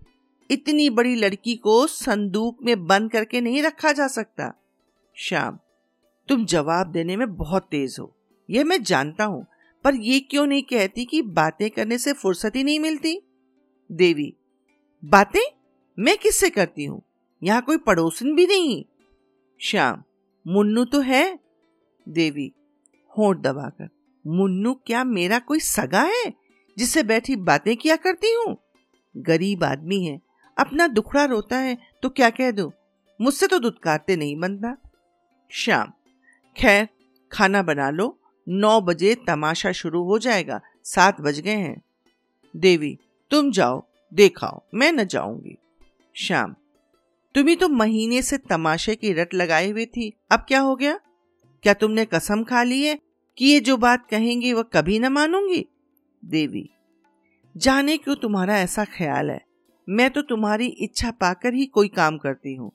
इतनी 0.51 0.91
बड़ी 0.91 1.15
लड़की 1.15 1.57
को 1.57 1.87
संदूक 1.87 2.59
में 2.63 2.87
बंद 2.87 3.11
करके 3.11 3.41
नहीं 3.41 3.63
रखा 3.63 3.93
जा 3.93 4.07
सकता। 4.07 4.65
श्याम, 5.15 5.59
तुम 6.29 6.45
जवाब 6.45 6.87
देने 6.87 7.17
में 7.17 7.37
बहुत 7.37 7.63
तेज 7.63 7.97
हो। 8.01 8.15
यह 8.49 8.65
मैं 8.65 8.83
जानता 8.83 9.25
हूँ, 9.25 9.45
पर 9.85 9.95
यह 9.95 10.21
क्यों 10.31 10.47
नहीं 10.47 10.63
कहती 10.63 11.05
कि 11.05 11.23
बातें 11.23 11.69
करने 11.71 11.99
से 11.99 12.13
फुर्सत 12.13 12.57
ही 12.57 12.65
नहीं 12.65 12.81
मिलती? 12.81 13.21
देवी, 13.91 14.33
बातें? 15.03 15.41
मैं 15.99 16.17
किससे 16.19 16.51
करती 16.51 16.85
हूँ? 16.85 17.03
यहाँ 17.43 17.63
कोई 17.63 17.77
पड़ोसन 17.77 18.35
भी 18.35 18.47
नहीं। 18.47 18.85
श्याम, 19.61 20.03
मुन्नू 20.47 20.85
तो 20.85 21.01
है? 21.01 21.39
देवी, 22.07 22.53
होठ 23.13 23.37
दबाकर, 23.37 23.89
मुन्नू 24.25 24.75
क्या 24.87 25.05
मेरा 25.05 25.39
कोई 25.39 25.61
सगा 25.61 26.03
है, 26.03 26.33
जिससे 26.77 27.03
बैठी 27.03 27.37
बातें 27.37 27.77
किया 27.77 27.97
करती 27.97 28.33
हूँ? 28.35 28.57
गरीब 29.15 29.65
आदमी 29.65 30.03
है, 30.05 30.21
अपना 30.57 30.87
दुखड़ा 30.87 31.25
रोता 31.25 31.59
है 31.59 31.77
तो 32.03 32.09
क्या 32.09 32.31
कह 32.31 32.51
दो? 32.51 32.73
मुझसे 33.21 33.47
तो 33.47 33.59
दुदकारते 33.59 34.17
नहीं 34.17 34.37
बनता 34.37 34.77
श्याम, 35.51 35.93
खैर, 36.57 36.89
खाना 37.33 37.63
बना 37.63 37.91
लो 37.91 38.19
नौ 38.49 38.81
बजे 38.81 39.15
तमाशा 39.27 39.73
शुरू 39.73 40.03
हो 40.05 40.19
जाएगा। 40.19 40.61
सात 40.85 41.21
बज 41.21 41.41
गए 41.41 41.57
हैं। 41.57 41.81
देवी, 42.57 42.99
तुम 43.31 43.51
जाओ, 43.51 43.83
देखाओ, 44.15 44.63
मैं 44.75 44.93
न 44.93 45.05
जाऊँगी। 45.05 45.57
शाम 46.15 46.55
तुम्ही 47.35 47.57
तो 47.57 47.69
महीने 47.69 48.23
से 48.23 48.39
तमाशे 48.39 48.95
की 48.97 49.13
रट 49.13 49.35
लगाए 49.35 49.71
हुए 49.71 49.85
थी। 49.87 50.13
अब 50.31 50.45
क्या 50.49 50.61
हो 50.61 50.77
गया? 50.77 50.99
क्या 51.65 51.75
तुमने 51.75 52.05
कसम 52.05 52.43
खा 52.45 52.63
ली 52.63 52.83
है 52.83 52.99
कि 53.39 53.47
ये 53.47 53.61
जो 53.61 53.77
बात 53.77 54.07
कहेंगी 54.11 54.53
वह 54.53 54.63
कभी 54.63 54.99
न 54.99 55.07
मानूँगी? 55.07 55.65
देवी, 56.25 56.69
जाने 57.57 57.97
क्यों 57.97 58.17
तुम्हारा 58.17 58.59
ऐसा 58.59 58.85
ख्याल 58.85 59.31
है? 59.31 59.41
मैं 59.89 60.11
तो 60.11 60.23
तुम्हारी 60.23 60.67
इच्छा 60.67 61.11
पाकर 61.11 61.55
ही 61.55 61.67
कोई 61.67 61.89
काम 61.89 62.19
करती 62.19 62.55
हूँ। 62.55 62.73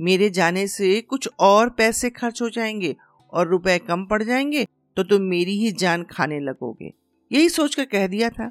मेरे 0.00 0.30
जाने 0.30 0.66
से 0.66 1.00
कुछ 1.00 1.28
और 1.40 1.70
पैसे 1.70 2.10
खर्च 2.10 2.42
हो 2.42 2.48
जाएँगे 2.48 2.96
और 3.32 3.48
रुपए 3.48 3.78
कम 3.78 4.04
पड़ 4.06 4.22
जाएँगे। 4.22 4.66
तो 4.96 5.02
तुम 5.02 5.22
मेरी 5.22 5.56
ही 5.58 5.72
जान 5.72 6.02
खाने 6.02 6.38
लगोगे। 6.40 6.92
यही 7.30 7.48
सोचकर 7.48 7.84
कह 7.84 8.06
दिया 8.06 8.28
था। 8.30 8.50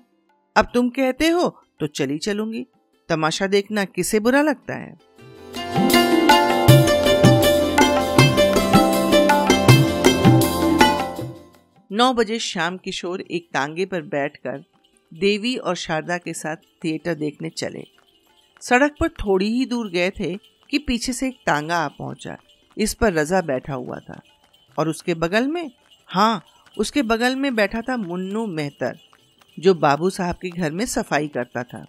अब 0.55 0.71
तुम 0.73 0.89
कहते 0.89 1.27
हो 1.27 1.47
तो 1.79 1.87
चली 1.87 2.17
चलूँगी। 2.17 2.65
तमाशा 3.09 3.47
देखना 3.47 3.85
किसे 3.85 4.19
बुरा 4.19 4.41
लगता 4.41 4.75
है? 4.75 4.97
नौ 11.91 12.13
बजे 12.13 12.39
शाम 12.39 12.77
किशोर 12.77 13.21
एक 13.21 13.47
तांगे 13.53 13.85
पर 13.85 14.01
बैठकर 14.01 14.63
देवी 15.11 15.55
और 15.55 15.75
शारदा 15.75 16.17
के 16.17 16.33
साथ 16.33 16.55
थिएटर 16.83 17.15
देखने 17.15 17.49
चले। 17.49 17.83
सड़क 18.61 18.95
पर 18.99 19.09
थोड़ी 19.09 19.47
ही 19.47 19.65
दूर 19.65 19.89
गए 19.89 20.09
थे 20.09 20.35
कि 20.69 20.77
पीछे 20.77 21.13
से 21.13 21.27
एक 21.27 21.37
तांगा 21.45 21.77
आ 21.77 21.87
पहुँचा। 21.87 22.37
इस 22.77 22.93
पर 22.93 23.13
रजा 23.13 23.41
बैठा 23.41 23.73
हुआ 23.73 23.99
था 23.99 24.21
और 24.77 24.89
उसके 24.89 25.13
बगल 25.13 25.47
में 25.47 25.71
हाँ 26.13 26.43
उसके 26.77 27.01
बगल 27.01 27.35
में 27.35 27.55
बैठा 27.55 27.81
था 27.81 27.95
मुन्नू 27.97 28.45
मेहतर, 28.47 28.97
जो 29.57 29.73
बाबू 29.73 30.09
साहब 30.09 30.35
के 30.35 30.49
घर 30.49 30.71
में 30.71 30.85
सफ़ाई 30.85 31.27
करता 31.27 31.63
था। 31.63 31.85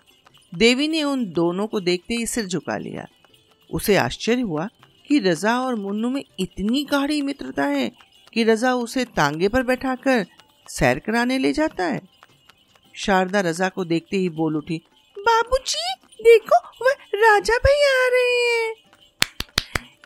देवी 0.52 0.88
ने 0.88 1.02
उन 1.02 1.24
दोनों 1.32 1.66
को 1.66 1.80
देखते 1.80 2.14
ही 2.14 2.26
सिर 2.26 2.46
झुका 2.46 2.76
लिया। 2.76 3.06
उसे 3.70 3.96
आश्चर्य 3.96 4.40
हुआ 4.40 4.68
कि 5.08 5.18
रजा 5.18 5.58
और 5.60 5.74
मुन्नू 5.74 6.10
में 6.10 6.22
इतनी 6.40 6.84
गाढ़ी 6.84 7.20
मित्रता 7.22 7.64
है 7.64 7.90
कि 8.32 8.44
रजा 8.44 8.74
उसे 8.74 9.04
तांगे 9.04 9.48
पर 9.48 9.62
बैठाकर 9.62 10.26
सैर 10.68 10.98
कराने 10.98 11.38
ले 11.38 11.52
जाता 11.52 11.84
है। 11.84 12.00
शारदा 12.94 13.40
रजा 13.40 13.68
को 13.68 13.84
देखते 13.84 14.16
ही 14.16 14.28
बोल 14.28 14.56
उठी, 14.56 14.82
बाबूजी, 15.16 15.94
देखो, 16.20 16.58
वह 16.84 16.92
राजा 17.14 17.58
भैया 17.58 17.90
आ 18.04 18.08
रहे 18.08 18.38
हैं। 18.42 18.74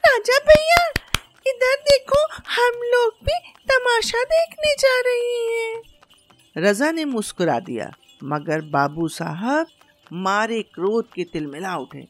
राजा 0.04 0.38
भैया 0.38 0.82
इधर 1.47 1.75
देखो, 1.83 2.21
हम 2.50 2.80
लोग 2.85 3.12
भी 3.25 3.38
तमाशा 3.68 4.23
देखने 4.25 4.75
जा 4.75 4.99
रहे 5.00 5.37
हैं। 5.47 5.83
रजा 6.57 6.90
ने 6.92 7.04
मुस्कुरा 7.07 7.59
दिया, 7.61 7.90
मगर 8.25 8.61
बाबू 8.71 9.09
साहब 9.11 9.66
मारे 10.11 10.62
क्रोध 10.64 11.12
के 11.14 11.25
तिलमिला 11.25 11.76
उठे। 11.76 12.07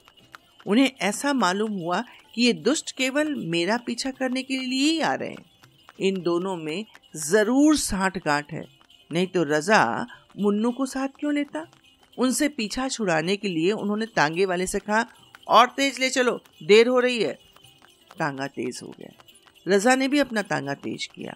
उन्हें 0.66 0.90
ऐसा 1.00 1.32
मालूम 1.32 1.72
हुआ 1.72 2.00
कि 2.34 2.42
ये 2.42 2.52
दुष्ट 2.54 2.90
केवल 2.96 3.34
मेरा 3.46 3.76
पीछा 3.86 4.10
करने 4.10 4.42
के 4.42 4.56
लिए 4.56 4.90
ही 4.90 5.00
आ 5.00 5.14
रहे 5.14 5.28
हैं। 5.28 5.44
इन 5.98 6.20
दोनों 6.22 6.56
में 6.56 6.84
ज़रूर 7.18 7.76
साठ 7.76 8.18
गांठ 8.18 8.52
है, 8.52 8.64
नहीं 9.10 9.26
तो 9.26 9.42
रजा 9.44 10.06
मुन्नू 10.38 10.70
को 10.70 10.86
साथ 10.86 11.08
क्यों 11.20 11.34
लेता? 11.34 11.66
उनसे 12.18 12.48
पीछा 12.48 12.88
छुड़ाने 12.88 13.36
के 13.36 13.48
लिए 13.48 13.72
उन्होंने 13.72 14.06
तांगे 14.06 14.44
वाले 14.46 14.66
से 14.66 14.78
कहा, 14.78 15.04
और 15.48 15.66
तेज 15.68 15.98
ले 16.00 16.10
चलो, 16.10 16.40
देर 16.62 16.88
हो 16.88 16.98
रही 17.00 17.22
है। 17.22 17.36
तांगा 18.18 18.46
तेज 18.46 18.80
हो 18.82 18.94
गया। 18.98 19.12
रजा 19.66 19.94
ने 19.94 20.08
भी 20.08 20.18
अपना 20.18 20.42
तांगा 20.42 20.74
तेज 20.76 21.06
किया। 21.06 21.34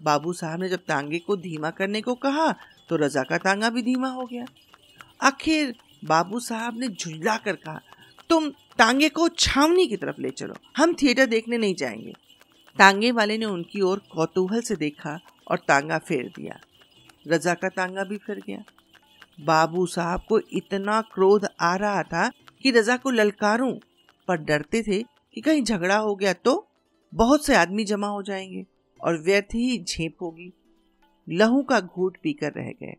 बाबू 0.00 0.32
साहब 0.32 0.60
ने 0.60 0.68
जब 0.68 0.84
तांगे 0.88 1.18
को 1.18 1.36
धीमा 1.36 1.70
करने 1.70 2.00
को 2.00 2.14
कहा 2.16 2.52
तो 2.88 2.96
रजा 2.96 3.22
का 3.22 3.38
तांगा 3.38 3.70
भी 3.70 3.82
धीमा 3.82 4.08
हो 4.08 4.26
गया। 4.26 4.44
आखिर 5.22 5.74
बाबू 6.04 6.40
साहब 6.40 6.78
ने 6.78 6.88
झुल्ला 6.88 7.36
कर 7.36 7.56
कहा, 7.56 7.80
तुम 8.30 8.48
तांगे 8.78 9.08
को 9.08 9.28
छावनी 9.28 9.86
की 9.86 9.96
तरफ़ 9.96 10.20
ले 10.20 10.30
चलो, 10.30 10.54
हम 10.76 10.94
थिएटर 10.94 11.26
देखने 11.26 11.58
नहीं 11.58 11.74
जाएँगे। 11.74 12.12
तांगे 12.78 13.10
वाले 13.10 13.38
ने 13.38 13.46
उनकी 13.46 13.80
ओर 13.80 14.02
कौतूहल 14.10 14.60
से 14.60 14.76
देखा 14.76 15.18
और 15.50 15.58
तांगा 15.58 15.98
फेर 15.98 16.30
दिया। 16.36 16.58
रजा 17.26 17.54
का 17.54 17.68
तांगा 17.68 18.04
भी 18.04 18.16
फिर 18.16 18.42
गया। 18.46 18.62
बाबू 19.38 19.86
साहब 19.86 20.22
को 20.28 20.38
इतना 20.52 21.00
क्रोध 21.14 21.46
आ 21.60 21.74
रहा 21.76 22.02
था 22.02 22.28
कि 22.62 22.70
रजा 22.70 22.96
को 22.96 23.10
ललकारूं, 23.10 23.72
पर 24.28 24.36
डरते 24.36 24.82
थे 24.82 25.02
कि 25.36 25.42
कहीं 25.42 25.62
झगड़ा 25.62 25.96
हो 25.96 26.16
गया 26.16 26.32
तो 26.32 26.68
बहुत 27.14 27.46
से 27.46 27.56
आदमी 27.56 27.84
जमा 27.84 28.06
हो 28.06 28.22
जाएँगे 28.22 28.66
और 29.00 29.18
व्यर्थ 29.18 29.54
ही 29.54 29.84
झेप 29.84 30.16
होगी। 30.22 30.52
लहू 31.28 31.62
का 31.62 31.80
घूट 31.80 32.16
पीकर 32.22 32.52
रह 32.52 32.70
गए। 32.70 32.96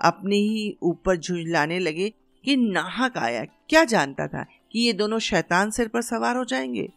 अपने 0.00 0.36
ही 0.36 0.78
ऊपर 0.82 1.16
झुंझलाने 1.16 1.78
लगे 1.78 2.12
कि 2.44 2.56
नाहक 2.56 3.18
आया। 3.18 3.44
क्या 3.44 3.84
जानता 3.84 4.26
था 4.26 4.46
कि 4.72 4.80
ये 4.80 4.92
दोनों 4.92 5.18
शैतान 5.18 5.70
सिर 5.70 5.88
पर 5.88 6.02
सवार 6.02 6.36
हो 6.36 6.44
जाएँगे? 6.44 6.92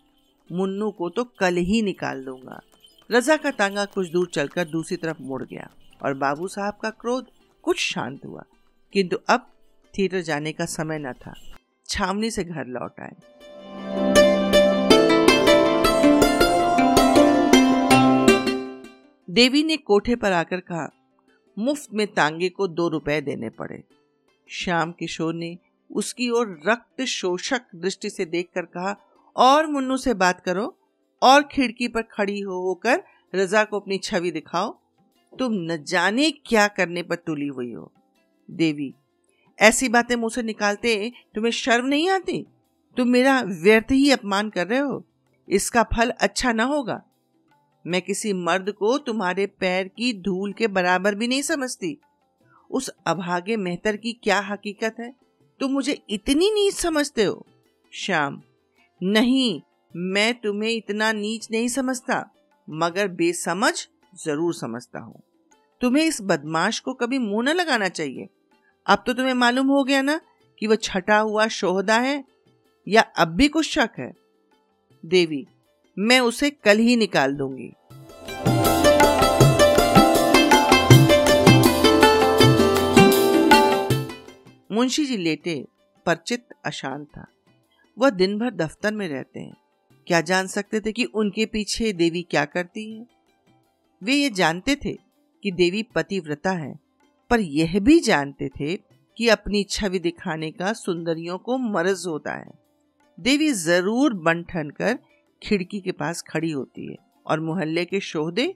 मुन्नू 0.51 0.91
को 0.91 1.09
तो 1.09 1.23
कल 1.23 1.55
ही 1.55 1.81
निकाल 1.81 2.25
दूँगा। 2.25 2.61
रजा 3.11 3.37
का 3.37 3.51
तांगा 3.51 3.85
कुछ 3.85 4.11
दूर 4.11 4.27
चलकर 4.27 4.65
दूसरी 4.65 4.97
तरफ़ 4.97 5.21
मुड़ 5.21 5.43
गया 5.43 5.69
और 6.03 6.13
बाबू 6.13 6.47
साहब 6.47 6.73
का 6.81 6.89
क्रोध 6.89 7.27
कुछ 7.61 7.79
शांत 7.79 8.25
हुआ। 8.25 8.43
किंतु 8.93 9.17
अब 9.29 9.51
थिएटर 9.97 10.21
जाने 10.21 10.51
का 10.51 10.65
समय 10.65 10.99
न 10.99 11.13
था। 11.13 11.33
छावनी 11.87 12.31
से 12.31 12.43
घर 12.43 12.65
लौट 12.65 12.99
आए। 12.99 13.15
देवी 19.35 19.63
ने 19.63 19.77
कोठे 19.77 20.15
पर 20.15 20.31
आकर 20.31 20.59
कहा, 20.59 20.89
मुफ़्त 21.59 21.87
में 21.93 22.07
तांगे 22.07 22.49
को 22.49 22.67
दो 22.67 22.89
रुपए 22.89 23.21
देने 23.21 23.49
पड़े। 23.49 23.83
श्याम 24.49 24.91
किशोर 24.91 25.33
ने 25.33 25.57
उसकी 25.91 26.29
ओर 26.29 26.61
रक्त 26.67 27.01
शोषक 27.01 27.61
दृष्टि 27.75 28.09
से 28.09 28.25
देखकर 28.25 28.61
कहा, 28.61 28.97
और 29.35 29.67
मुन्नू 29.67 29.97
से 29.97 30.13
बात 30.13 30.41
करो, 30.41 30.77
और 31.23 31.43
खिड़की 31.43 31.87
पर 31.87 32.01
खड़ी 32.01 32.39
होकर 32.39 33.03
रजा 33.35 33.63
को 33.63 33.79
अपनी 33.79 33.97
छवि 33.97 34.31
दिखाओ। 34.31 34.79
तुम 35.39 35.53
न 35.53 35.83
जाने 35.83 36.31
क्या 36.31 36.67
करने 36.67 37.03
पर 37.03 37.15
तुली 37.15 37.47
हुई 37.47 37.73
हो। 37.73 37.91
देवी, 38.51 38.93
ऐसी 39.59 39.89
बातें 39.89 40.15
मुँह 40.15 40.29
से 40.29 40.43
निकालते 40.43 41.11
तुम्हें 41.35 41.51
शर्म 41.51 41.85
नहीं 41.85 42.09
आती? 42.09 42.45
तुम 42.97 43.07
मेरा 43.07 43.41
व्यर्थ 43.41 43.91
ही 43.91 44.11
अपमान 44.11 44.49
कर 44.49 44.67
रहे 44.67 44.79
हो। 44.79 45.05
इसका 45.49 45.83
फल 45.83 46.09
अच्छा 46.09 46.53
ना 46.53 46.63
होगा। 46.63 47.01
मैं 47.85 48.01
किसी 48.01 48.33
मर्द 48.33 48.71
को 48.71 48.97
तुम्हारे 48.97 49.45
पैर 49.45 49.87
की 49.87 50.13
धूल 50.13 50.53
के 50.53 50.67
बराबर 50.67 51.15
भी 51.15 51.27
नहीं 51.27 51.41
समझती। 51.41 51.97
उस 52.71 52.89
अभागे 53.07 53.57
मेहतर 53.57 53.97
की 53.97 54.13
क्या 54.13 54.39
हकीकत 54.39 54.95
है? 54.99 55.13
तुम 55.59 55.71
मुझे 55.71 56.01
इतनी 56.09 56.49
नीच 56.51 56.73
समझते 56.73 57.23
हो। 57.23 57.45
श्याम, 57.93 58.41
नहीं, 59.03 59.61
मैं 59.95 60.33
तुम्हें 60.33 60.71
इतना 60.71 61.11
नीच 61.11 61.47
नहीं 61.51 61.67
समझता, 61.67 62.29
मगर 62.69 63.07
बेसमझ 63.07 63.73
ज़रूर 64.25 64.53
समझता 64.53 64.99
हूँ। 64.99 65.21
तुम्हें 65.81 66.03
इस 66.05 66.21
बदमाश 66.21 66.79
को 66.79 66.93
कभी 66.93 67.17
मुँह 67.17 67.43
न 67.43 67.55
लगाना 67.55 67.89
चाहिए। 67.89 68.27
अब 68.85 69.03
तो 69.07 69.13
तुम्हें 69.13 69.33
मालूम 69.33 69.67
हो 69.67 69.83
गया 69.83 70.01
ना 70.01 70.19
कि 70.59 70.67
वह 70.67 70.75
छटा 70.75 71.17
हुआ 71.17 71.47
शोहदा 71.47 71.97
है 71.97 72.23
या 72.87 73.01
अब 73.01 73.27
भी 73.27 73.47
कुछ 73.47 73.69
शक 73.69 73.89
है। 73.97 74.13
देवी 75.03 75.45
मैं 75.99 76.19
उसे 76.19 76.49
कल 76.49 76.77
ही 76.77 76.95
निकाल 76.95 77.33
दूँगी। 77.35 77.71
मुंशी 84.71 85.05
जी 85.05 85.17
लेटे 85.17 85.65
पर 86.05 86.15
चित्त 86.15 86.47
अशांत 86.65 87.07
था। 87.07 87.25
वह 87.97 88.09
दिन 88.09 88.37
भर 88.39 88.49
दफ्तर 88.49 88.93
में 88.93 89.07
रहते 89.07 89.39
हैं। 89.39 89.55
क्या 90.07 90.21
जान 90.21 90.47
सकते 90.47 90.79
थे 90.79 90.91
कि 90.91 91.03
उनके 91.03 91.45
पीछे 91.45 91.93
देवी 91.93 92.21
क्या 92.21 92.45
करती 92.45 92.95
है? 92.95 93.05
वे 94.03 94.13
ये 94.13 94.29
जानते 94.29 94.75
थे 94.75 94.93
कि 95.43 95.51
देवी 95.51 95.83
पतिव्रता 95.83 96.51
है, 96.51 96.79
पर 97.29 97.39
यह 97.39 97.79
भी 97.79 97.99
जानते 97.99 98.49
थे 98.49 98.75
कि 99.17 99.29
अपनी 99.29 99.63
छवि 99.63 99.99
दिखाने 99.99 100.51
का 100.51 100.73
सुंदरियों 100.73 101.37
को 101.37 101.57
मरज 101.57 102.03
होता 102.07 102.33
है। 102.33 102.51
देवी 103.19 103.51
ज़रूर 103.51 104.13
बन 104.13 104.43
ठन 104.43 104.69
कर 104.69 104.97
खिड़की 105.43 105.79
के 105.79 105.91
पास 105.91 106.21
खड़ी 106.21 106.51
होती 106.51 106.91
है 106.91 106.97
और 107.25 107.39
मोहल्ले 107.39 107.85
के 107.85 107.99
शोहदे 107.99 108.55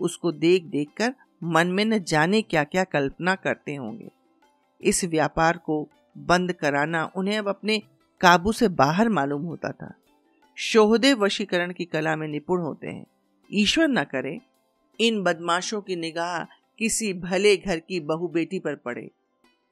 उसको 0.00 0.32
देख 0.32 0.64
देख 0.64 0.88
कर 0.96 1.14
मन 1.44 1.66
में 1.66 1.84
न 1.84 1.98
जाने 1.98 2.42
क्या 2.42 2.64
क्या 2.64 2.84
कल्पना 2.84 3.34
करते 3.34 3.74
होंगे। 3.74 4.08
इस 4.80 5.04
व्यापार 5.04 5.56
को 5.56 5.88
बंद 6.18 6.52
कराना 6.52 7.12
उन्हें 7.16 7.38
अब 7.38 7.48
अपने 7.48 7.82
काबू 8.20 8.52
से 8.52 8.68
बाहर 8.68 9.08
मालूम 9.08 9.42
होता 9.42 9.72
था। 9.72 9.94
शोहदे 10.54 11.14
वशीकरण 11.14 11.72
की 11.72 11.84
कला 11.84 12.16
में 12.16 12.28
निपुण 12.28 12.60
होते 12.60 12.86
हैं। 12.86 13.06
ईश्वर 13.52 13.88
न 13.88 14.04
करे, 14.04 14.40
इन 15.00 15.22
बदमाशों 15.22 15.80
की 15.80 15.96
निगाह 15.96 16.44
किसी 16.78 17.12
भले 17.12 17.56
घर 17.56 17.78
की 17.78 18.00
बहु 18.00 18.28
बेटी 18.28 18.58
पर 18.58 18.74
पड़े। 18.74 19.10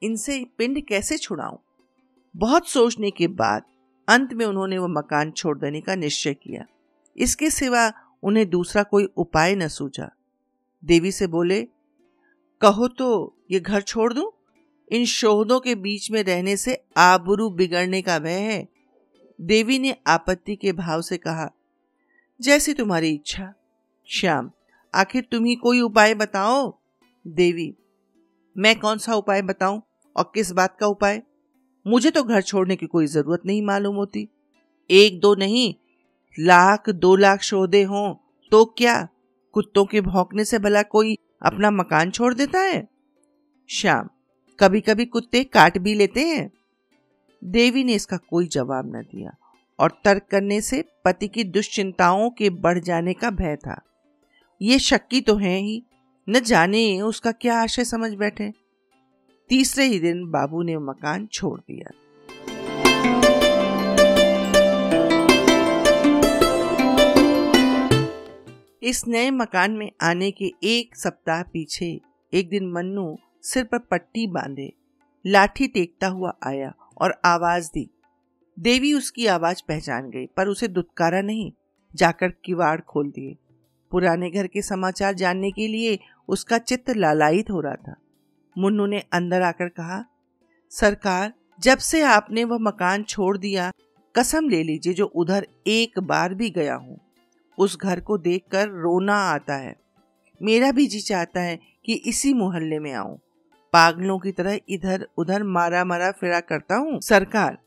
इनसे 0.03 0.45
पिंड 0.57 0.85
कैसे 0.85 1.17
छुड़ाऊं? 1.17 1.57
बहुत 2.35 2.67
सोचने 2.67 3.11
के 3.11 3.27
बाद 3.27 3.63
अंत 4.07 4.33
में 4.33 4.45
उन्होंने 4.45 4.77
वो 4.77 4.87
मकान 4.87 5.31
छोड़ 5.31 5.57
देने 5.57 5.81
का 5.81 5.95
निश्चय 5.95 6.33
किया। 6.33 6.65
इसके 7.17 7.49
सिवा 7.49 7.91
उन्हें 8.23 8.49
दूसरा 8.49 8.83
कोई 8.83 9.05
उपाय 9.17 9.55
न 9.55 9.67
सूझा। 9.67 10.09
देवी 10.83 11.11
से 11.11 11.27
बोले, 11.27 11.61
कहो 12.61 12.87
तो 12.87 13.37
ये 13.51 13.59
घर 13.59 13.81
छोड़ 13.81 14.13
दूँ? 14.13 14.31
इन 14.91 15.05
शोहदों 15.05 15.59
के 15.59 15.75
बीच 15.75 16.11
में 16.11 16.23
रहने 16.23 16.57
से 16.57 16.83
आबरू 16.97 17.49
बिगड़ने 17.49 18.01
का 18.01 18.19
भय 18.19 18.39
है। 18.41 18.67
देवी 19.39 19.79
ने 19.79 19.95
आपत्ति 20.07 20.55
के 20.55 20.71
भाव 20.71 21.01
से 21.01 21.17
कहा, 21.17 21.49
जैसी 22.39 22.73
तुम्हारी 22.73 23.09
इच्छा। 23.09 23.53
श्याम, 24.09 24.51
आखिर 24.93 25.27
तुम 25.31 25.45
ही 25.45 25.55
कोई 25.55 25.81
उपाय 25.81 26.13
बताओ? 26.15 26.77
देवी, 27.25 27.73
मैं 28.55 28.79
कौन 28.79 28.97
सा 28.97 29.15
उपाय 29.15 29.41
बताऊँ 29.41 29.81
और 30.15 30.31
किस 30.35 30.51
बात 30.51 30.77
का 30.79 30.87
उपाय? 30.87 31.21
मुझे 31.85 32.11
तो 32.11 32.23
घर 32.23 32.41
छोड़ने 32.41 32.75
की 32.75 32.85
कोई 32.85 33.07
ज़रूरत 33.07 33.41
नहीं 33.45 33.61
मालूम 33.61 33.95
होती। 33.95 34.27
एक 34.89 35.19
दो 35.19 35.33
नहीं, 35.35 35.73
लाख, 36.37 36.89
दो 36.89 37.15
लाख 37.15 37.41
शोधे 37.41 37.83
हों 37.83 38.13
तो 38.51 38.63
क्या 38.77 39.07
कुत्तों 39.53 39.85
के 39.85 40.01
भौंकने 40.01 40.45
से 40.45 40.59
भला 40.59 40.81
कोई 40.83 41.17
अपना 41.41 41.71
मकान 41.71 42.11
छोड़ 42.11 42.33
देता 42.33 42.59
है? 42.59 42.87
श्याम 43.69 44.09
कभी 44.59 44.81
कभी 44.81 45.05
कुत्ते 45.05 45.43
काट 45.43 45.77
भी 45.77 45.93
लेते 45.93 46.21
हैं। 46.21 46.49
देवी 47.41 47.83
ने 47.83 47.93
इसका 47.93 48.17
कोई 48.19 48.47
जवाब 48.47 48.95
न 48.95 49.01
दिया 49.01 49.31
और 49.79 49.91
तर्क 50.05 50.25
करने 50.31 50.59
से 50.61 50.83
पति 51.05 51.27
की 51.27 51.43
दुश्चिंताओं 51.43 52.29
के 52.29 52.49
बढ़ 52.49 52.79
जाने 52.79 53.13
का 53.13 53.29
भय 53.31 53.55
था। 53.55 53.81
ये 54.61 54.79
शक्की 54.79 55.21
तो 55.21 55.35
है 55.35 55.57
ही, 55.57 55.83
न 56.27 56.39
जाने 56.39 57.01
उसका 57.01 57.31
क्या 57.31 57.61
आशय 57.61 57.85
समझ 57.85 58.13
बैठे। 58.13 58.51
तीसरे 59.49 59.85
ही 59.85 59.99
दिन 59.99 60.23
बाबू 60.31 60.61
ने 60.63 60.77
मकान 60.77 61.25
छोड़ 61.25 61.59
दिया। 61.61 61.89
इस 68.83 69.03
नए 69.07 69.29
मकान 69.31 69.71
में 69.71 69.91
आने 70.01 70.31
के 70.31 70.51
एक 70.63 70.95
सप्ताह 70.95 71.41
पीछे 71.43 71.99
एक 72.33 72.49
दिन 72.49 72.71
मन्नू 72.71 73.17
सिर 73.41 73.63
पर 73.63 73.79
पट्टी 73.91 74.25
बांधे, 74.27 74.71
लाठी 75.25 75.67
टेकता 75.67 76.07
हुआ 76.07 76.33
आया 76.43 76.73
और 76.97 77.21
आवाज़ 77.25 77.69
दी। 77.73 77.89
देवी 78.57 78.93
उसकी 78.93 79.27
आवाज़ 79.27 79.61
पहचान 79.67 80.09
गई, 80.09 80.25
पर 80.25 80.47
उसे 80.47 80.67
दुत्कारा 80.67 81.21
नहीं, 81.21 81.51
जाकर 81.93 82.33
किवाड़ 82.45 82.79
खोल 82.81 83.09
दिए। 83.09 83.35
पुराने 83.91 84.29
घर 84.29 84.47
के 84.47 84.61
समाचार 84.61 85.13
जानने 85.13 85.51
के 85.51 85.67
लिए 85.67 85.99
उसका 86.27 86.57
चित्त 86.57 86.89
लालायित 86.89 87.51
हो 87.51 87.59
रहा 87.59 87.75
था। 87.75 87.95
मुन्नू 88.57 88.85
ने 88.85 89.03
अंदर 89.13 89.41
आकर 89.41 89.69
कहा, 89.69 90.05
सरकार, 90.69 91.33
जब 91.59 91.77
से 91.77 92.01
आपने 92.01 92.43
वह 92.43 92.57
मकान 92.61 93.03
छोड़ 93.03 93.37
दिया, 93.37 93.71
कसम 94.15 94.49
ले 94.49 94.63
लीजिए 94.63 94.93
जो 94.93 95.05
उधर 95.05 95.47
एक 95.67 95.99
बार 95.99 96.33
भी 96.33 96.49
गया 96.49 96.75
हूँ। 96.75 96.99
उस 97.57 97.77
घर 97.77 97.99
को 97.99 98.17
देखकर 98.17 98.69
रोना 98.69 99.15
आता 99.15 99.55
है। 99.55 99.75
मेरा 100.41 100.71
भी 100.71 100.87
जी 100.87 100.99
चाहता 100.99 101.41
है 101.41 101.59
कि 101.85 101.93
इसी 101.93 102.33
मोहल्ले 102.33 102.79
में 102.79 102.93
आऊँ। 102.93 103.19
पागलों 103.73 104.19
की 104.19 104.31
तरह 104.31 104.59
इधर 104.69 105.07
उधर 105.17 105.43
मारा 105.43 105.85
मारा 105.85 106.11
फिरा 106.11 106.39
करता 106.39 106.75
हूँ, 106.75 107.01
सरकार। 107.01 107.57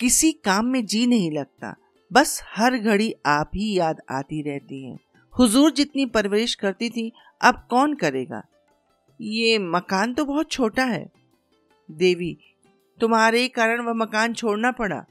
किसी 0.00 0.32
काम 0.32 0.66
में 0.66 0.86
जी 0.86 1.06
नहीं 1.06 1.30
लगता। 1.30 1.76
बस 2.12 2.42
हर 2.56 2.78
घड़ी 2.78 3.14
आप 3.26 3.50
ही 3.54 3.78
याद 3.78 4.00
आती 4.10 4.42
रहती 4.42 4.90
है। 4.90 4.96
हुजूर 5.38 5.72
जितनी 5.72 6.06
परवरिश 6.06 6.54
करती 6.54 6.90
थी, 6.90 7.12
अब 7.40 7.66
कौन 7.70 7.94
करेगा? 7.94 8.42
ये 9.22 9.58
मकान 9.58 10.14
तो 10.14 10.24
बहुत 10.24 10.50
छोटा 10.50 10.84
है। 10.84 11.10
देवी, 11.90 12.38
तुम्हारे 13.00 13.48
कारण 13.48 13.80
वह 13.80 13.92
मकान 13.92 14.34
छोड़ना 14.34 14.70
पड़ा। 14.72 15.04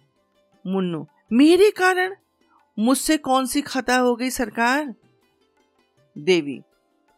मुन्नू, 0.67 1.07
मेरे 1.33 1.71
कारण? 1.71 2.15
मुझसे 2.79 3.17
कौन 3.17 3.45
सी 3.45 3.61
खता 3.61 3.97
हो 3.97 4.15
गई 4.15 4.29
सरकार? 4.29 4.95
देवी 6.17 6.61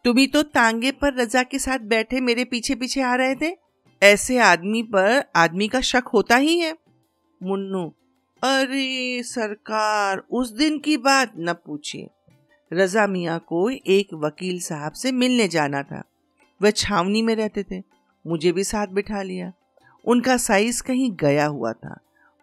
तुम 0.04 0.26
तो 0.26 0.42
तांगे 0.42 0.92
पर 0.92 1.14
रजा 1.14 1.42
के 1.42 1.58
साथ 1.58 1.78
बैठे 1.78 2.20
मेरे 2.20 2.44
पीछे 2.44 2.74
पीछे 2.74 3.02
आ 3.02 3.14
रहे 3.14 3.34
थे। 3.34 3.56
ऐसे 4.02 4.38
आदमी 4.38 4.82
पर 4.82 5.24
आदमी 5.36 5.68
का 5.68 5.80
शक 5.80 6.02
होता 6.12 6.36
ही 6.36 6.58
है। 6.58 6.76
मुन्नू, 7.42 7.94
अरे 8.42 9.22
सरकार, 9.22 10.22
उस 10.30 10.50
दिन 10.50 10.78
की 10.78 10.96
बात 10.96 11.32
न 11.38 11.52
पूछिए। 11.52 12.10
रजा 12.72 13.06
मियाँ 13.06 13.38
को 13.38 13.70
एक 13.70 14.14
वकील 14.14 14.60
साहब 14.60 14.92
से 14.92 15.12
मिलने 15.12 15.48
जाना 15.48 15.82
था। 15.82 16.02
वह 16.64 16.70
छावनी 16.70 17.22
में 17.22 17.36
रहते 17.36 17.62
थे। 17.62 17.82
मुझे 18.26 18.52
भी 18.52 18.64
साथ 18.64 18.86
बिठा 18.86 19.22
लिया। 19.22 19.52
उनका 20.04 20.36
साइज़ 20.36 20.82
कहीं 20.82 21.12
गया 21.12 21.46
हुआ 21.46 21.72
था। 21.72 21.98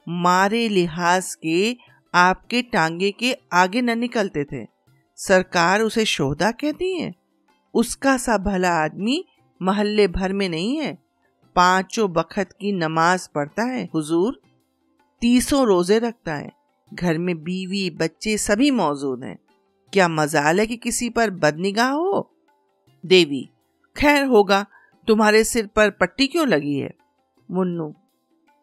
मारे 0.10 0.70
लिहाज 0.70 1.36
के 1.36 1.78
आपके 2.16 2.62
टांगे 2.62 3.12
के 3.12 3.38
आगे 3.54 3.82
न 3.82 4.00
निकलते 4.00 4.44
थे। 4.44 4.68
सरकार 5.16 5.82
उसे 5.82 6.06
शोधा 6.06 6.52
कहती 6.52 6.96
है? 6.96 7.14
उसका 7.74 8.18
सा 8.18 8.38
भला 8.38 8.72
आदमी 8.72 9.26
महल्ले 9.62 10.08
भर 10.08 10.34
में 10.34 10.50
नहीं 10.50 10.78
है। 10.78 10.98
पाँचों 11.56 12.12
बखत 12.12 12.52
की 12.52 12.72
नमाज़ 12.72 13.30
पढ़ता 13.36 13.64
है, 13.64 13.90
हुजूर। 13.94 14.42
तीसों 15.22 15.66
रोज़े 15.66 16.00
रखता 16.00 16.36
है। 16.36 16.52
घर 16.94 17.18
में 17.18 17.44
बीवी, 17.44 17.90
बच्चे 17.90 18.38
सभी 18.38 18.72
मौजूद 18.72 19.24
हैं। 19.24 19.38
क्या 19.94 20.08
मजाल 20.08 20.60
है 20.60 20.68
कि 20.68 20.78
किसी 20.78 21.10
पर 21.10 21.30
बदनिगाह 21.30 21.90
हो? 21.90 22.32
देवी 23.06 23.50
खैर 23.96 24.26
होगा, 24.26 24.66
तुम्हारे 25.08 25.44
सिर 25.44 25.68
पर 25.68 25.90
पट्टी 25.92 26.28
क्यों 26.28 26.48
लगी 26.48 26.76
है? 26.76 26.94
मुन्नू, 27.50 27.94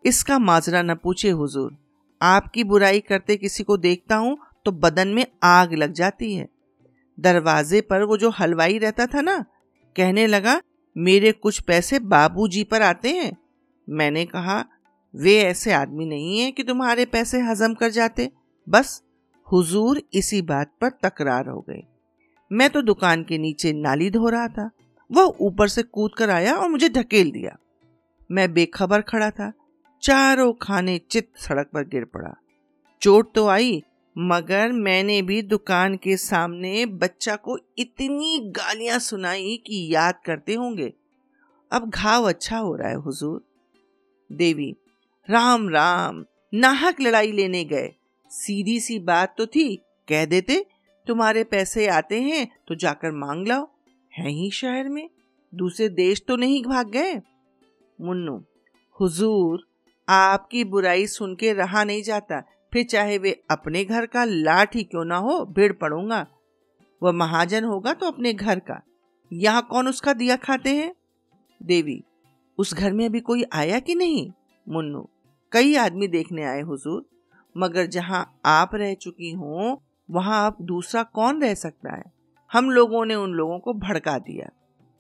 इसका 0.05 0.39
माजरा 0.39 0.83
न 0.83 0.95
पूछे 0.95 1.31
हुजूर। 1.31 1.77
आपकी 2.21 2.65
बुराई 2.65 3.01
करते 3.01 3.37
किसी 3.37 3.65
को 3.65 3.77
देखता 3.77 4.17
हूँ 4.17 4.37
तो 4.67 4.73
बदन 4.73 5.09
में 5.09 5.25
आग 5.43 5.73
लग 5.73 5.93
जाती 5.93 6.35
है। 6.35 6.49
दरवाजे 7.19 7.81
पर 7.81 8.03
वो 8.03 8.17
जो 8.17 8.31
हलवाई 8.31 8.79
रहता 8.79 9.07
था 9.07 9.21
ना, 9.21 9.37
कहने 9.97 10.27
लगा, 10.27 10.61
मेरे 10.97 11.33
कुछ 11.33 11.61
पैसे 11.61 11.99
बाबूजी 11.99 12.65
पर 12.65 12.83
आते 12.83 13.11
हैं? 13.11 13.37
मैंने 13.89 14.25
कहा, 14.27 14.65
वे 15.15 15.37
ऐसे 15.39 15.73
आदमी 15.73 16.07
नहीं 16.07 16.39
है 16.41 16.51
कि 16.53 16.63
तुम्हारे 16.63 17.05
पैसे 17.05 17.41
हजम 17.41 17.75
कर 17.75 17.91
जाते। 17.91 18.31
बस, 18.67 19.03
हुजूर 19.49 20.03
इसी 20.13 20.41
बात 20.43 20.73
पर 20.81 20.91
तकरार 21.03 21.49
हो 21.49 21.61
गए। 21.61 21.83
मैं 22.51 22.69
तो 22.71 22.83
दुकान 22.83 23.23
के 23.25 23.39
नीचे 23.39 23.73
नाली 23.73 24.11
धो 24.11 24.29
रहा 24.29 24.49
था। 24.49 24.71
वह 25.13 25.37
ऊपर 25.41 25.69
से 25.69 25.83
कूद 25.83 26.15
कर 26.15 26.31
आया 26.31 26.55
और 26.55 26.69
मुझे 26.69 26.89
ढकेल 26.89 27.31
दिया। 27.31 27.57
मैं 28.31 28.53
बेखबर 28.53 29.01
खड़ा 29.01 29.31
था। 29.31 29.53
चारों 30.03 30.53
खाने 30.53 30.99
चित 31.11 31.29
सड़क 31.39 31.71
पर 31.75 31.85
गिर 31.85 32.05
पड़ा। 32.05 32.35
चोट 33.03 33.35
तो 33.35 33.47
आई, 33.47 33.83
मगर 34.19 34.73
मैंने 34.73 35.23
भी 35.23 35.43
दुकान 35.43 35.97
के 35.97 36.17
सामने 36.17 36.87
बच्चा 36.87 37.37
को 37.37 37.59
इतनी 37.79 38.39
गालियाँ 38.39 38.99
सुनाई 38.99 39.57
कि 39.67 39.95
याद 39.95 40.15
करते 40.27 40.55
होंगे। 40.55 40.93
अब 41.73 41.91
घाव 41.91 42.29
अच्छा 42.29 42.59
हो 42.59 42.75
रहा 42.77 42.89
है, 42.89 42.95
हुजूर। 42.95 43.43
देवी, 44.33 44.77
राम 45.31 45.69
राम, 45.69 46.25
नाहक 46.55 47.01
लड़ाई 47.01 47.33
लेने 47.33 47.65
गए। 47.65 47.93
सीधी 48.31 48.81
सी 48.81 48.99
बात 48.99 49.35
तो 49.39 49.47
थी, 49.47 49.77
कह 50.09 50.25
देते, 50.25 50.67
तुम्हारे 51.07 51.45
पैसे 51.45 51.87
आते 51.87 52.21
हैं 52.21 52.47
तो 52.69 52.75
जाकर 52.75 53.13
मांग 53.13 53.47
लाओ। 53.49 53.69
है 54.19 54.31
ही 54.31 54.51
शहर 54.51 54.89
में? 54.89 55.09
दूसरे 55.53 55.89
देश 55.89 56.23
तो 56.29 56.37
नहीं 56.37 56.63
भाग 56.65 56.89
गए? 56.89 57.15
मुन्नू, 58.01 58.45
हुजूर, 59.01 59.67
आपकी 60.09 60.65
बुराई 60.65 61.07
सुन 61.07 61.35
के 61.35 61.53
रहा 61.53 61.85
नहीं 61.85 62.03
जाता। 62.03 62.41
फिर 62.73 62.85
चाहे 62.85 63.19
वे 63.19 63.43
अपने 63.51 63.85
घर 63.85 64.07
का 64.07 64.25
लाठ 64.25 64.77
ही 64.77 64.85
क्यों 64.85 65.05
ना 65.05 65.17
हो, 65.17 65.45
भीड़ 65.45 65.73
पड़ूँगा। 65.73 66.27
वह 67.03 67.13
महाजन 67.13 67.65
होगा 67.65 67.93
तो 67.93 68.07
अपने 68.07 68.33
घर 68.33 68.59
का। 68.59 68.83
यहाँ 69.33 69.67
कौन 69.71 69.89
उसका 69.89 70.13
दिया 70.13 70.37
खाते 70.37 70.71
हैं? 70.71 70.95
देवी, 71.63 72.03
उस 72.59 72.75
घर 72.75 72.93
में 72.93 73.07
अभी 73.07 73.21
कोई 73.21 73.45
आया 73.53 73.79
कि 73.79 73.95
नहीं? 73.95 74.31
मुन्नू, 74.69 75.09
कई 75.53 75.75
आदमी 75.75 76.09
देखने 76.09 76.45
आए 76.45 76.61
हुजूर। 76.61 77.05
मगर 77.57 77.87
जहाँ 77.87 78.41
आप 78.45 78.75
रह 78.75 78.95
चुकी 78.95 79.31
हो, 79.31 79.83
वहाँ 80.11 80.47
अब 80.47 80.65
दूसरा 80.65 81.03
कौन 81.03 81.43
रह 81.43 81.55
सकता 81.55 81.97
है? 81.97 82.18
हम 82.53 82.71
लोगों 82.71 83.05
ने 83.05 83.15
उन 83.15 83.31
लोगों 83.31 83.59
को 83.59 83.73
भड़का 83.73 84.19
दिया। 84.19 84.51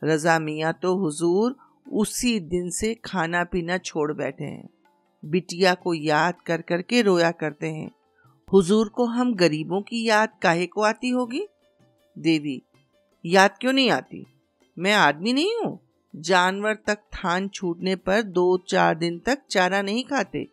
रजा 0.02 0.38
मियाँ 0.38 0.72
तो 0.82 0.94
हुजूर 0.96 1.56
उसी 1.86 2.38
दिन 2.40 2.70
से 2.70 2.94
खाना 2.94 3.44
पीना 3.44 3.78
छोड़ 3.78 4.12
बैठे 4.12 4.44
हैं। 4.44 4.68
बिटिया 5.22 5.74
को 5.74 5.94
याद 5.94 6.34
कर 6.46 6.60
करके 6.60 7.02
रोया 7.02 7.30
करते 7.30 7.66
हैं। 7.66 7.90
हुजूर 8.52 8.88
को 8.88 9.04
हम 9.04 9.34
गरीबों 9.34 9.80
की 9.82 10.04
याद 10.08 10.32
काहे 10.42 10.66
को 10.66 10.82
आती 10.82 11.10
होगी? 11.10 11.46
देवी, 12.16 12.62
याद 13.24 13.56
क्यों 13.60 13.72
नहीं 13.72 13.90
आती? 13.90 14.26
मैं 14.76 14.92
आदमी 14.92 15.32
नहीं 15.32 15.54
हूँ। 15.56 15.78
जानवर 16.14 16.74
तक 16.86 16.98
थान 17.14 17.48
छूटने 17.48 17.96
पर 17.96 18.22
दो 18.22 18.56
चार 18.68 18.94
दिन 18.94 19.18
तक 19.18 19.38
चारा 19.50 19.82
नहीं 19.82 20.04
खाते। 20.04 20.46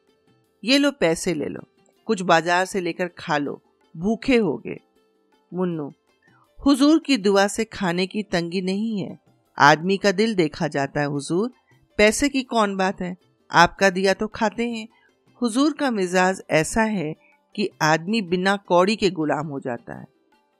ये 0.63 0.77
लो 0.77 0.91
पैसे 0.91 1.33
ले 1.33 1.45
लो। 1.45 1.61
कुछ 2.07 2.21
बाज़ार 2.21 2.65
से 2.65 2.81
लेकर 2.81 3.07
खा 3.07 3.37
लो। 3.37 3.61
भूखे 3.95 4.37
हो 4.37 4.57
गए। 4.57 4.79
मुन्नू 5.53 5.91
हुजूर 6.59 6.99
की 6.99 7.17
दुआ 7.17 7.47
से 7.47 7.65
खाने 7.65 8.07
की 8.07 8.23
तंगी 8.23 8.61
नहीं 8.61 8.99
है। 8.99 9.19
आदमी 9.57 9.97
का 9.97 10.11
दिल 10.11 10.35
देखा 10.35 10.67
जाता 10.67 10.99
है, 10.99 11.07
हुजूर। 11.07 11.51
पैसे 11.97 12.29
की 12.29 12.43
कौन 12.43 12.75
बात 12.75 13.01
है? 13.01 13.17
आपका 13.51 13.89
दिया 13.89 14.13
तो 14.13 14.27
खाते 14.27 14.69
हैं। 14.69 14.87
हुजूर 15.41 15.73
का 15.73 15.91
मिजाज 15.91 16.41
ऐसा 16.49 16.83
है 16.83 17.13
कि 17.55 17.69
आदमी 17.81 18.21
बिना 18.21 18.55
कौड़ी 18.57 18.95
के 18.95 19.09
गुलाम 19.09 19.47
हो 19.47 19.59
जाता 19.59 19.99
है। 19.99 20.05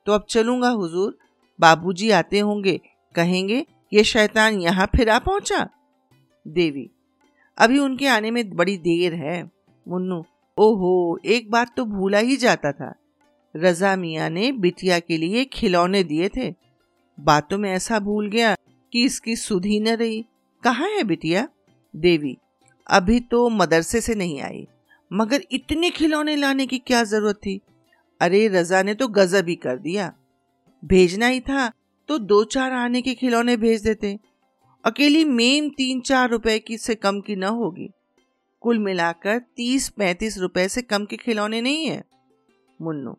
तो 0.05 0.11
अब 0.11 0.25
चलूँगा, 0.29 0.69
हुजूर। 0.69 1.17
बाबूजी 1.59 2.09
आते 2.09 2.39
होंगे। 2.39 2.81
कहेंगे, 3.15 3.65
ये 3.93 4.03
शैतान 4.03 4.59
यहाँ 4.59 4.89
फिर 4.95 5.09
आ 5.09 5.19
पहुँचा? 5.19 5.69
देवी, 6.47 6.89
अभी 7.57 7.79
उनके 7.79 8.07
आने 8.07 8.31
में 8.31 8.55
बड़ी 8.55 8.77
देर 8.77 9.13
है। 9.13 9.43
मुन्नू, 9.87 10.19
ओहो, 10.57 11.19
एक 11.25 11.51
बात 11.51 11.75
तो 11.77 11.85
भूला 11.85 12.17
ही 12.17 12.37
जाता 12.37 12.71
था। 12.71 12.93
रजा 13.55 13.95
मिया 13.95 14.29
ने 14.29 14.51
बिटिया 14.51 14.99
के 14.99 15.17
लिए 15.17 15.43
खिलौने 15.45 16.03
दिए 16.03 16.29
थे। 16.29 16.53
बातों 17.17 17.57
में 17.57 17.71
ऐसा 17.71 17.99
भूल 17.99 18.29
गया 18.29 18.55
कि 18.93 19.03
इसकी 19.05 19.35
सुधी 19.35 19.79
न 19.79 19.87
रही। 19.87 20.25
कहाँ 20.63 20.89
है 20.89 21.03
बिटिया? 21.03 21.47
देवी, 21.93 22.37
अभी 22.87 23.19
तो 23.21 23.49
मदरसे 23.49 24.01
से 24.01 24.15
नहीं 24.15 24.41
आई, 24.41 24.67
मगर 25.11 25.43
इतने 25.51 25.89
खिलौने 25.89 26.35
लाने 26.35 26.65
की 26.65 26.77
क्या 26.77 27.03
ज़रूरत 27.03 27.35
थी? 27.35 27.59
अरे, 28.21 28.47
रजा 28.47 28.83
ने 28.83 28.93
तो 28.93 29.07
गजब 29.07 29.47
ही 29.47 29.55
कर 29.55 29.77
दिया। 29.77 30.13
भेजना 30.83 31.27
ही 31.27 31.39
था 31.39 31.71
तो 32.09 32.17
दो 32.19 32.43
चार 32.43 32.71
आने 32.71 33.01
के 33.01 33.13
खिलौने 33.13 33.57
भेज 33.57 33.83
देते। 33.83 34.17
अकेली 34.83 35.23
मेम 35.25 35.69
तीन 35.69 36.01
चार 36.01 36.29
रुपए 36.29 36.57
की 36.59 36.77
से 36.77 36.95
कम 36.95 37.19
की 37.21 37.35
न 37.35 37.43
होगी। 37.43 37.89
कुल 38.63 38.79
मिलाकर 38.79 39.39
तीस 39.55 39.89
पैंतीस 39.89 40.37
रुपए 40.37 40.67
से 40.67 40.81
कम 40.81 41.05
के 41.05 41.17
खिलौने 41.17 41.61
नहीं 41.61 41.85
है। 41.85 42.03
मुन्नू 42.79 43.17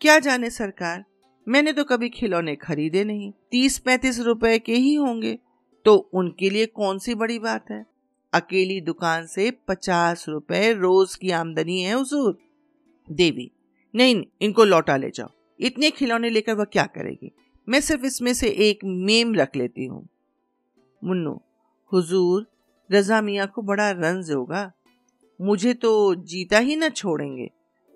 क्या 0.00 0.18
जाने 0.18 0.50
सरकार? 0.50 1.04
मैंने 1.48 1.72
तो 1.72 1.84
कभी 1.84 2.08
खिलौने 2.08 2.56
खरीदे 2.56 3.04
नहीं। 3.04 3.32
तीस 3.50 3.78
पैंतीस 3.78 4.20
रुपए 4.20 4.58
के 4.58 4.74
ही 4.74 4.94
होंगे। 4.94 5.38
तो 5.84 6.10
उनके 6.12 6.50
लिए 6.50 6.66
कौन 6.66 6.98
सी 6.98 7.14
बड़ी 7.14 7.38
बात 7.38 7.70
है? 7.70 7.86
अकेली 8.34 8.80
दुकान 8.80 9.26
से 9.26 9.50
पचास 9.50 10.28
रुपए 10.28 10.72
रोज 10.72 11.14
की 11.14 11.30
आमदनी 11.30 11.80
है, 11.80 11.94
हुजूर। 11.94 12.38
देवी, 13.10 13.50
नहीं, 13.94 14.24
इनको 14.40 14.64
लौटा 14.64 14.96
ले 14.96 15.10
जाओ। 15.10 15.28
इतने 15.60 15.90
खिलौने 15.90 16.30
लेकर 16.30 16.54
वह 16.54 16.64
क्या 16.64 16.84
करेगी? 16.84 17.32
मैं 17.68 17.80
सिर्फ़ 17.80 18.04
इसमें 18.04 18.34
से 18.34 18.48
एक 18.48 18.78
मेम 18.84 19.34
रख 19.34 19.56
लेती 19.56 19.84
हूँ। 19.84 20.08
मुन्नू, 21.04 21.40
हुजूर, 21.92 22.46
रजा 22.92 23.22
मियाँ 23.22 23.46
को 23.46 23.62
बड़ा 23.62 23.90
रंज 23.90 24.30
होगा। 24.30 24.72
मुझे 25.40 25.74
तो 25.74 26.14
जीता 26.14 26.58
ही 26.58 26.76
ना 26.76 26.88
छोड़ेंगे। 26.88 27.50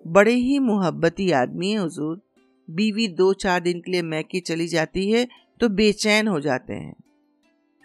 बड़े 0.05 0.33
ही 0.33 0.57
मोहब्बती 0.59 1.31
आदमी 1.31 1.71
है 1.71 1.77
हुजूर। 1.77 2.21
बीवी 2.67 3.07
दो 3.09 3.31
चार 3.35 3.59
दिन 3.59 3.79
के 3.79 3.91
लिए 3.91 4.01
मैके 4.03 4.39
चली 4.39 4.67
जाती 4.67 5.09
है 5.11 5.27
तो 5.61 5.69
बेचैन 5.69 6.27
हो 6.27 6.39
जाते 6.39 6.73
हैं। 6.73 6.95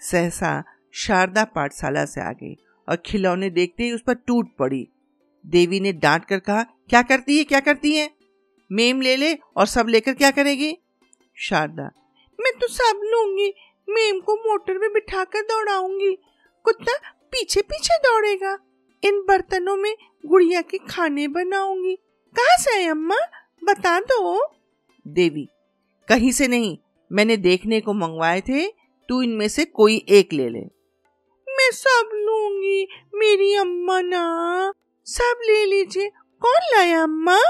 सहसा 0.01 0.63
शारदा 0.95 1.45
पाठशाला 1.47 2.05
से 2.05 2.21
आ 2.21 2.31
गई 2.33 2.55
और 2.89 2.97
खिलौने 3.07 3.51
देखते 3.51 3.85
ही 3.85 3.93
उस 3.93 4.03
पर 4.03 4.15
टूट 4.17 4.55
पड़ी। 4.59 4.87
देवी 5.45 5.81
ने 5.81 5.93
डांट 5.95 6.25
कर 6.25 6.39
कहा, 6.39 6.63
क्या 6.63 7.03
करती 7.03 7.37
है, 7.39 7.45
क्या 7.45 7.61
करती 7.61 7.95
है? 7.95 8.11
मेम 8.71 9.01
ले 9.01 9.17
ले 9.17 9.33
और 9.57 9.67
सब 9.67 9.87
लेकर 9.89 10.15
क्या 10.15 10.31
करेगी? 10.31 10.77
शारदा, 11.37 11.91
मैं 12.39 12.53
तो 12.61 12.69
सब 12.69 13.01
लूँगी, 13.05 13.49
मेम 13.89 14.21
को 14.21 14.35
मोटर 14.39 14.79
में 14.79 14.93
बिठाकर 14.93 15.43
दौड़ाऊँगी। 15.43 16.15
कुत्ता 16.65 16.97
पीछे 17.33 17.61
पीछे 17.63 17.99
दौड़ेगा। 18.01 18.59
इन 19.03 19.21
बर्तनों 19.29 19.77
में 19.77 19.95
गुड़िया 20.27 20.61
के 20.63 20.79
खाने 20.81 21.29
बनाऊँगी। 21.29 21.97
कहा 22.39 22.57
से 22.57 22.71
है 22.71 22.91
अम्मा? 22.91 23.17
बता 23.65 24.01
दो। 24.01 24.53
देवी, 25.09 25.49
कहीं 26.09 26.33
से 26.33 26.49
नहीं, 26.49 26.79
मैंने 27.13 27.37
देखने 27.37 27.81
को 27.81 27.93
मंगवाए 27.93 28.41
थे, 28.41 28.67
तू 29.09 29.23
इनमें 29.23 29.49
से 29.49 29.65
कोई 29.65 30.07
एक 30.09 30.33
ले 30.33 30.49
ले। 30.49 30.61
मैं 31.49 31.71
सब 31.73 32.09
लूँगी, 32.15 32.89
मेरी 33.15 33.55
अम्मा 33.55 34.01
ना। 34.01 34.73
सब 35.05 35.35
ले 35.43 35.65
लीजिए। 35.65 36.11
कौन 36.41 36.61
लाया 36.75 37.03
अम्मा? 37.03 37.41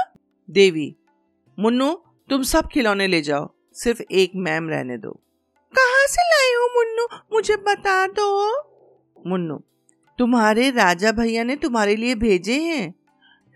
देवी, 0.49 0.95
मुन्नू, 1.59 1.93
तुम 2.29 2.43
सब 2.43 2.67
खिलौने 2.67 3.07
ले 3.07 3.21
जाओ, 3.21 3.53
सिर्फ़ 3.73 4.01
एक 4.11 4.31
मैम 4.35 4.69
रहने 4.69 4.97
दो। 4.97 5.11
कहाँ 5.75 6.05
से 6.07 6.21
लाए 6.21 6.53
हो 6.53 6.69
मुन्नू? 6.75 7.07
मुझे 7.33 7.55
बता 7.55 8.07
दो। 8.07 8.57
मुन्नू, 9.29 9.63
तुम्हारे 10.19 10.69
राजा 10.69 11.11
भैया 11.11 11.43
ने 11.43 11.55
तुम्हारे 11.55 11.95
लिए 11.95 12.15
भेजे 12.15 12.53
हैं। 12.53 12.96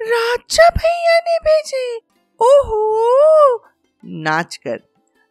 राजा 0.02 0.70
भैया 0.70 1.20
ने 1.20 1.38
भेजे। 1.38 1.98
ओहो! 2.42 3.64
नाच 4.06 4.56
कर। 4.56 4.76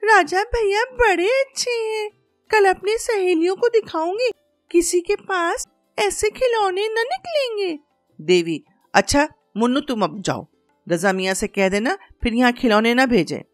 राजा 0.05 0.43
भैया 0.43 0.85
बड़े 0.85 1.29
अच्छे 1.29 1.71
हैं। 1.71 2.11
कल 2.51 2.65
अपनी 2.65 2.99
सहेलियों 2.99 3.57
को 3.57 3.69
दिखाऊँगी। 3.69 4.31
किसी 4.71 5.01
के 5.01 5.17
पास 5.17 5.69
ऐसे 5.99 6.31
खिलौने 6.31 6.89
न 6.89 6.95
निकलेंगे। 6.99 7.79
देवी 8.21 8.65
अच्छा 8.95 9.29
मुन्नू 9.57 9.81
तुम 9.81 10.03
अब 10.03 10.23
जाओ। 10.23 10.47
रजा 10.89 11.13
मिया 11.13 11.35
से 11.35 11.47
कह 11.47 11.69
देना, 11.69 11.99
फिर 12.23 12.35
यहाँ 12.35 12.53
खिलौने 12.53 12.95
ना 12.95 13.07
भेजे। 13.07 13.45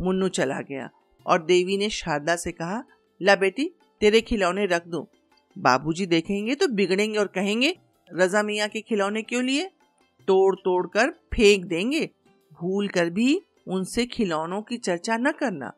मुन्नू 0.00 0.28
चला 0.28 0.60
गया 0.60 0.90
और 1.26 1.42
देवी 1.42 1.76
ने 1.76 1.90
शारदा 1.90 2.36
से 2.36 2.52
कहा, 2.52 2.84
ला 3.22 3.36
बेटी, 3.36 3.70
तेरे 4.00 4.20
खिलौने 4.20 4.66
रख 4.66 4.86
दो। 4.86 5.08
बाबूजी 5.58 6.06
देखेंगे 6.06 6.54
तो 6.54 6.68
बिगड़ेंगे 6.68 7.18
और 7.18 7.26
कहेंगे, 7.26 7.78
रजा 8.12 8.42
मियाँ 8.42 8.68
के 8.68 8.80
खिलौने 8.80 9.22
क्यों 9.22 9.44
लिए? 9.44 9.70
तोड़ 10.26 10.54
तोड़ 10.56 10.86
कर 10.86 11.10
फेंक 11.34 11.64
देंगे। 11.64 12.10
भूल 12.52 12.88
कर 12.88 13.10
भी 13.10 13.40
उनसे 13.68 14.06
खिलौनों 14.06 14.62
की 14.62 14.76
चर्चा 14.76 15.16
न 15.16 15.32
करना। 15.32 15.72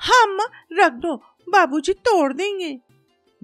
हाँ 0.00 0.22
अम्मा 0.24 0.44
रख 0.72 0.92
दो, 0.92 1.16
बाबूजी 1.48 1.92
तोड़ 1.92 2.32
देंगे। 2.32 2.78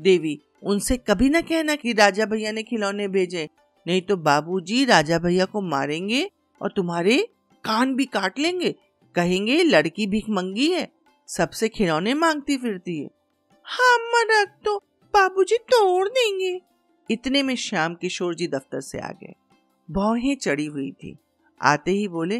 देवी, 0.01 0.41
उनसे 0.63 0.97
कभी 0.97 1.29
न 1.29 1.41
कहना 1.41 1.75
कि 1.77 1.93
राजा 1.93 2.27
भैया 2.27 2.53
ने 2.53 2.63
खिलौने 2.63 3.09
भेजे। 3.09 3.49
नहीं 3.87 4.03
तो 4.03 4.17
बाबूजी 4.17 4.85
राजा 4.85 5.19
भैया 5.19 5.45
को 5.45 5.61
मारेंगे 5.61 6.31
और 6.63 6.73
तुम्हारे 6.77 7.29
कान 7.65 7.95
भी 7.95 8.05
काट 8.05 8.39
लेंगे। 8.39 8.75
कहेंगे, 9.15 9.63
लड़की 9.63 10.07
भीख 10.07 10.25
मंगी 10.31 10.71
है, 10.71 10.89
सबसे 11.29 11.69
खिलौने 11.69 12.15
मांगती 12.15 12.57
फिरती 12.57 12.99
है। 12.99 13.11
हाँ 13.65 13.95
अम्मा 13.95 14.41
रख 14.41 14.49
दो, 14.65 14.79
बाबूजी 15.15 15.57
तोड़ 15.57 16.09
देंगे। 16.09 16.61
इतने 17.11 17.43
में 17.43 17.57
श्याम 17.57 17.95
किशोर 17.95 18.35
जी 18.35 18.47
दफ्तर 18.47 18.81
से 18.81 18.99
आ 18.99 19.09
गए। 19.09 19.35
भौहें 19.90 20.37
चढ़ी 20.37 20.66
हुई 20.66 20.90
थी। 20.92 21.18
आते 21.62 21.90
ही 21.90 22.09
बोले, 22.09 22.38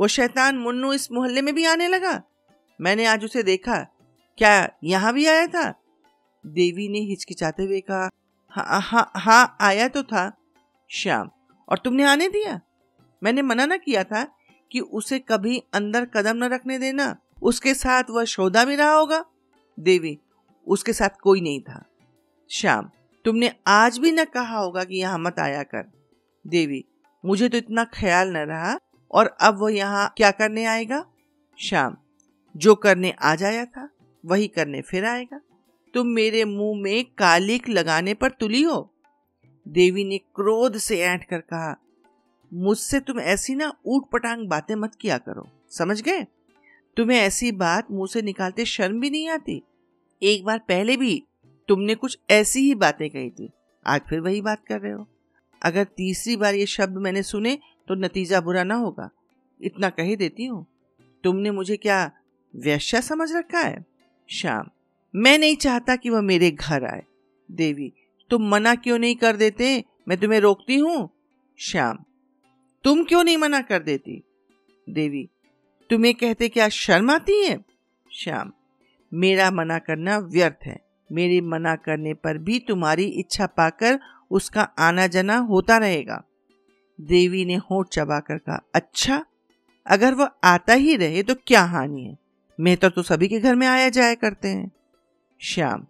वो 0.00 0.08
शैतान 0.08 0.56
मुन्नू 0.58 0.92
इस 0.92 1.12
मोहल्ले 1.12 1.42
में 1.42 1.54
भी 1.54 1.64
आने 1.64 1.88
लगा। 1.88 2.22
मैंने 2.80 3.04
आज 3.04 3.24
उसे 3.24 3.42
देखा। 3.42 3.76
क्या 4.38 4.70
यहाँ 4.84 5.12
भी 5.12 5.26
आया 5.26 5.46
था? 5.46 5.74
देवी 6.46 6.88
ने 6.88 6.98
हिचकिचाते 6.98 7.62
हुए 7.62 7.80
कहा 7.80 8.10
हाँ 8.48 8.80
हाँ 8.80 9.10
हाँ 9.16 9.56
आया 9.60 9.88
तो 9.88 10.02
था। 10.02 10.32
श्याम, 10.90 11.30
और 11.68 11.78
तुमने 11.78 12.04
आने 12.04 12.28
दिया? 12.28 12.60
मैंने 13.22 13.42
मना 13.42 13.66
ना 13.66 13.76
किया 13.76 14.04
था 14.04 14.24
कि 14.72 14.80
उसे 14.80 15.18
कभी 15.18 15.62
अंदर 15.74 16.04
कदम 16.04 16.36
न 16.36 16.44
रखने 16.44 16.78
देना। 16.78 17.16
उसके 17.42 17.74
साथ 17.74 18.04
वह 18.10 18.24
शोधा 18.24 18.64
भी 18.64 18.76
रहा 18.76 18.92
होगा। 18.92 19.24
देवी, 19.80 20.18
उसके 20.66 20.92
साथ 20.92 21.08
कोई 21.22 21.40
नहीं 21.40 21.60
था। 21.60 21.84
श्याम, 22.50 22.90
तुमने 23.24 23.54
आज 23.66 23.98
भी 23.98 24.12
न 24.12 24.24
कहा 24.24 24.58
होगा 24.58 24.84
कि 24.84 24.96
यहाँ 24.96 25.18
मत 25.18 25.38
आया 25.38 25.62
कर। 25.62 26.03
देवी, 26.44 26.84
मुझे 27.24 27.48
तो 27.48 27.56
इतना 27.56 27.84
ख्याल 27.94 28.32
न 28.32 28.36
रहा 28.38 28.78
और 29.10 29.36
अब 29.40 29.58
वो 29.58 29.68
यहाँ 29.68 30.12
क्या 30.16 30.30
करने 30.30 30.64
आएगा? 30.64 31.04
श्याम, 31.58 31.96
जो 32.54 32.74
करने 32.74 33.10
आ 33.12 33.34
जाया 33.34 33.64
था, 33.64 33.88
वही 34.24 34.48
करने 34.48 34.80
फिर 34.82 35.04
आएगा। 35.04 35.40
तुम 35.94 36.06
मेरे 36.06 36.44
मुँह 36.44 36.80
में 36.82 37.04
कालिक 37.18 37.68
लगाने 37.68 38.14
पर 38.14 38.30
तुली 38.30 38.62
हो? 38.62 38.90
देवी 39.66 40.04
ने 40.04 40.18
क्रोध 40.18 40.76
से 40.76 41.00
ऐंठ 41.00 41.24
कर 41.24 41.38
कहा, 41.40 41.76
मुझसे 42.52 43.00
तुम 43.00 43.20
ऐसी 43.20 43.54
ना 43.54 43.72
ऊट 43.86 44.10
पटांग 44.10 44.46
बातें 44.48 44.74
मत 44.74 44.94
किया 44.94 45.18
करो, 45.18 45.46
समझ 45.70 46.00
गए? 46.02 46.26
तुम्हें 46.96 47.18
ऐसी 47.18 47.52
बात 47.52 47.90
मुँह 47.90 48.06
से 48.06 48.22
निकालते 48.22 48.64
शर्म 48.64 49.00
भी 49.00 49.10
नहीं 49.10 49.28
आती। 49.28 49.62
एक 50.22 50.44
बार 50.44 50.58
पहले 50.58 50.96
भी 50.96 51.22
तुमने 51.68 51.94
कुछ 51.94 52.18
ऐसी 52.30 52.60
ही 52.60 52.74
बातें 52.74 53.08
कही 53.10 53.30
थी, 53.30 53.50
आज 53.86 54.00
फिर 54.00 54.20
वही 54.20 54.40
बात 54.40 54.64
कर 54.66 54.80
रहे 54.80 54.92
हो। 54.92 55.06
अगर 55.64 55.84
तीसरी 55.84 56.36
बार 56.36 56.54
ये 56.54 56.66
शब्द 56.66 56.98
मैंने 56.98 57.22
सुने 57.22 57.58
तो 57.88 57.94
नतीजा 57.94 58.40
बुरा 58.40 58.64
ना 58.64 58.74
होगा। 58.74 59.10
इतना 59.60 59.90
कह 59.90 60.14
देती 60.14 60.44
हूँ। 60.44 60.66
तुमने 61.24 61.50
मुझे 61.50 61.76
क्या 61.76 62.10
वैश्या 62.54 63.00
समझ 63.00 63.32
रखा 63.32 63.60
है? 63.60 63.84
श्याम, 64.28 64.66
मैं 65.14 65.38
नहीं 65.38 65.56
चाहता 65.56 65.96
कि 65.96 66.10
वह 66.10 66.20
मेरे 66.20 66.50
घर 66.50 66.84
आए। 66.84 67.02
देवी, 67.50 67.92
तुम 68.30 68.48
मना 68.48 68.74
क्यों 68.74 68.98
नहीं 68.98 69.16
कर 69.16 69.36
देते? 69.36 69.84
मैं 70.08 70.18
तुम्हें 70.18 70.40
रोकती 70.40 70.76
हूँ। 70.76 71.08
श्याम, 71.58 71.98
तुम 72.84 73.04
क्यों 73.04 73.24
नहीं 73.24 73.36
मना 73.36 73.60
कर 73.60 73.82
देती? 73.82 74.22
देवी, 74.88 75.28
तुम्हें 75.90 76.14
कहते 76.14 76.48
क्या 76.48 76.68
शर्म 76.68 77.10
आती 77.10 77.44
है? 77.44 77.64
श्याम, 78.12 78.52
मेरा 79.14 79.50
मना 79.50 79.78
करना 79.78 80.18
व्यर्थ 80.18 80.66
है। 80.66 80.84
मेरे 81.12 81.40
मना 81.40 81.76
करने 81.76 82.14
पर 82.14 82.38
भी 82.38 82.58
तुम्हारी 82.58 83.04
इच्छा 83.04 83.46
पाकर 83.46 83.98
उसका 84.30 84.62
आना 84.78 85.06
जाना 85.06 85.36
होता 85.44 85.76
रहेगा। 85.78 86.22
देवी 86.98 87.44
ने 87.44 87.54
होठ 87.70 87.88
चबाकर 87.88 88.38
कहा 88.38 88.60
अच्छा 88.74 89.24
अगर 89.86 90.14
वह 90.14 90.30
आता 90.44 90.72
ही 90.74 90.96
रहे 90.96 91.22
तो 91.22 91.34
क्या 91.46 91.62
हानि 91.64 92.02
है? 92.02 92.16
मेहतर 92.58 92.90
तो 92.90 93.02
सभी 93.02 93.28
के 93.28 93.40
घर 93.40 93.54
में 93.54 93.66
आया 93.66 93.88
जाया 93.88 94.14
करते 94.14 94.48
हैं। 94.48 94.70
श्याम, 95.40 95.86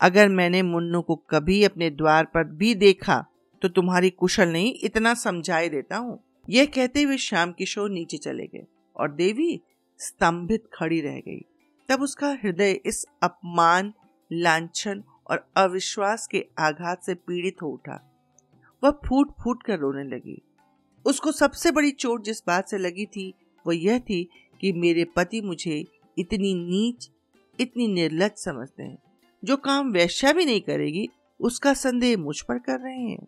अगर 0.00 0.28
मैंने 0.28 0.62
मुन्नू 0.62 1.00
को 1.02 1.16
कभी 1.30 1.62
अपने 1.64 1.90
द्वार 1.90 2.24
पर 2.24 2.44
भी 2.52 2.74
देखा 2.74 3.24
तो 3.62 3.68
तुम्हारी 3.68 4.10
कुशल 4.10 4.48
नहीं 4.48 4.72
इतना 4.82 5.14
समझाए 5.14 5.68
देता 5.68 5.96
हूँ। 5.96 6.18
यह 6.48 6.66
कहते 6.66 7.02
हुए 7.02 7.16
श्याम 7.18 7.52
किशोर 7.52 7.90
नीचे 7.90 8.16
चले 8.16 8.46
गए 8.46 8.64
और 8.96 9.10
देवी 9.10 9.60
स्तंभित 10.00 10.64
खड़ी 10.74 11.00
रह 11.00 11.18
गई। 11.18 11.40
तब 11.88 12.02
उसका 12.02 12.30
हृदय 12.42 12.80
इस 12.86 13.04
अपमान, 13.22 13.92
लांछन 14.30 15.02
और 15.30 15.50
अविश्वास 15.56 16.26
के 16.26 16.46
आघात 16.58 17.02
से 17.02 17.14
पीड़ित 17.14 17.62
हो 17.62 17.68
उठा। 17.68 18.04
वह 18.84 18.90
फूट 18.90 19.30
फूट 19.44 19.62
कर 19.62 19.78
रोने 19.78 20.04
लगी। 20.04 20.42
उसको 21.04 21.32
सबसे 21.32 21.70
बड़ी 21.70 21.90
चोट 21.90 22.22
जिस 22.22 22.42
बात 22.46 22.68
से 22.68 22.78
लगी 22.78 23.06
थी 23.06 23.34
वह 23.66 23.76
यह 23.76 23.98
थी 23.98 24.30
कि 24.60 24.72
मेरे 24.72 25.04
पति 25.04 25.40
मुझे 25.40 25.84
इतनी 26.18 26.54
नीच, 26.54 27.10
इतनी 27.60 27.88
निर्लज 27.88 28.30
समझते 28.30 28.82
हैं। 28.82 28.98
जो 29.44 29.56
काम 29.56 29.92
वैश्या 29.92 30.32
भी 30.32 30.44
नहीं 30.44 30.60
करेगी, 30.60 31.08
उसका 31.40 31.74
संदेह 31.74 32.18
मुझ 32.18 32.40
पर 32.40 32.58
कर 32.58 32.80
रहे 32.80 33.00
हैं। 33.00 33.26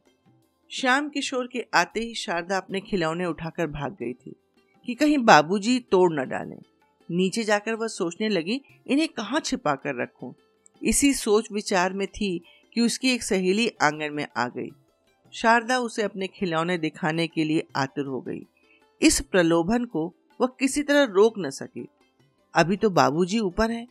श्याम 0.70 1.08
किशोर 1.08 1.46
के 1.46 1.66
आते 1.74 2.00
ही 2.00 2.14
शारदा 2.14 2.56
अपने 2.56 2.80
खिलौने 2.80 3.26
उठाकर 3.26 3.66
भाग 3.66 3.92
गई 3.92 4.12
थी 4.12 4.34
कि 4.86 4.94
कहीं 4.94 5.18
बाबूजी 5.18 5.80
तोड़ 5.80 6.12
न 6.12 6.28
डालें। 6.28 6.58
नीचे 7.10 7.44
जाकर 7.44 7.74
वह 7.74 7.86
सोचने 7.86 8.28
लगी, 8.28 8.62
इन्हें 8.86 9.08
कहाँ 9.08 9.40
छिपा 9.40 9.74
कर 9.74 10.02
रखूँ? 10.02 10.34
इसी 10.82 11.14
सोच 11.14 11.52
विचार 11.52 11.92
में 11.92 12.06
थी 12.08 12.40
कि 12.74 12.80
उसकी 12.80 13.10
एक 13.10 13.22
सहेली 13.22 13.68
आँगन 13.82 14.12
में 14.12 14.26
आ 14.36 14.48
गई। 14.48 14.70
शारदा 15.32 15.78
उसे 15.78 16.02
अपने 16.02 16.26
खिलौने 16.26 16.78
दिखाने 16.78 17.26
के 17.26 17.44
लिए 17.44 17.66
आतुर 17.76 18.06
हो 18.06 18.20
गई। 18.20 18.46
इस 19.02 19.20
प्रलोभन 19.20 19.84
को 19.84 20.14
वह 20.40 20.46
किसी 20.46 20.82
तरह 20.82 21.02
रोक 21.02 21.34
न 21.38 21.50
सकी। 21.50 21.86
अभी 22.54 22.76
तो 22.76 22.90
बाबूजी 22.90 23.38
ऊपर 23.38 23.70
है। 23.70 23.88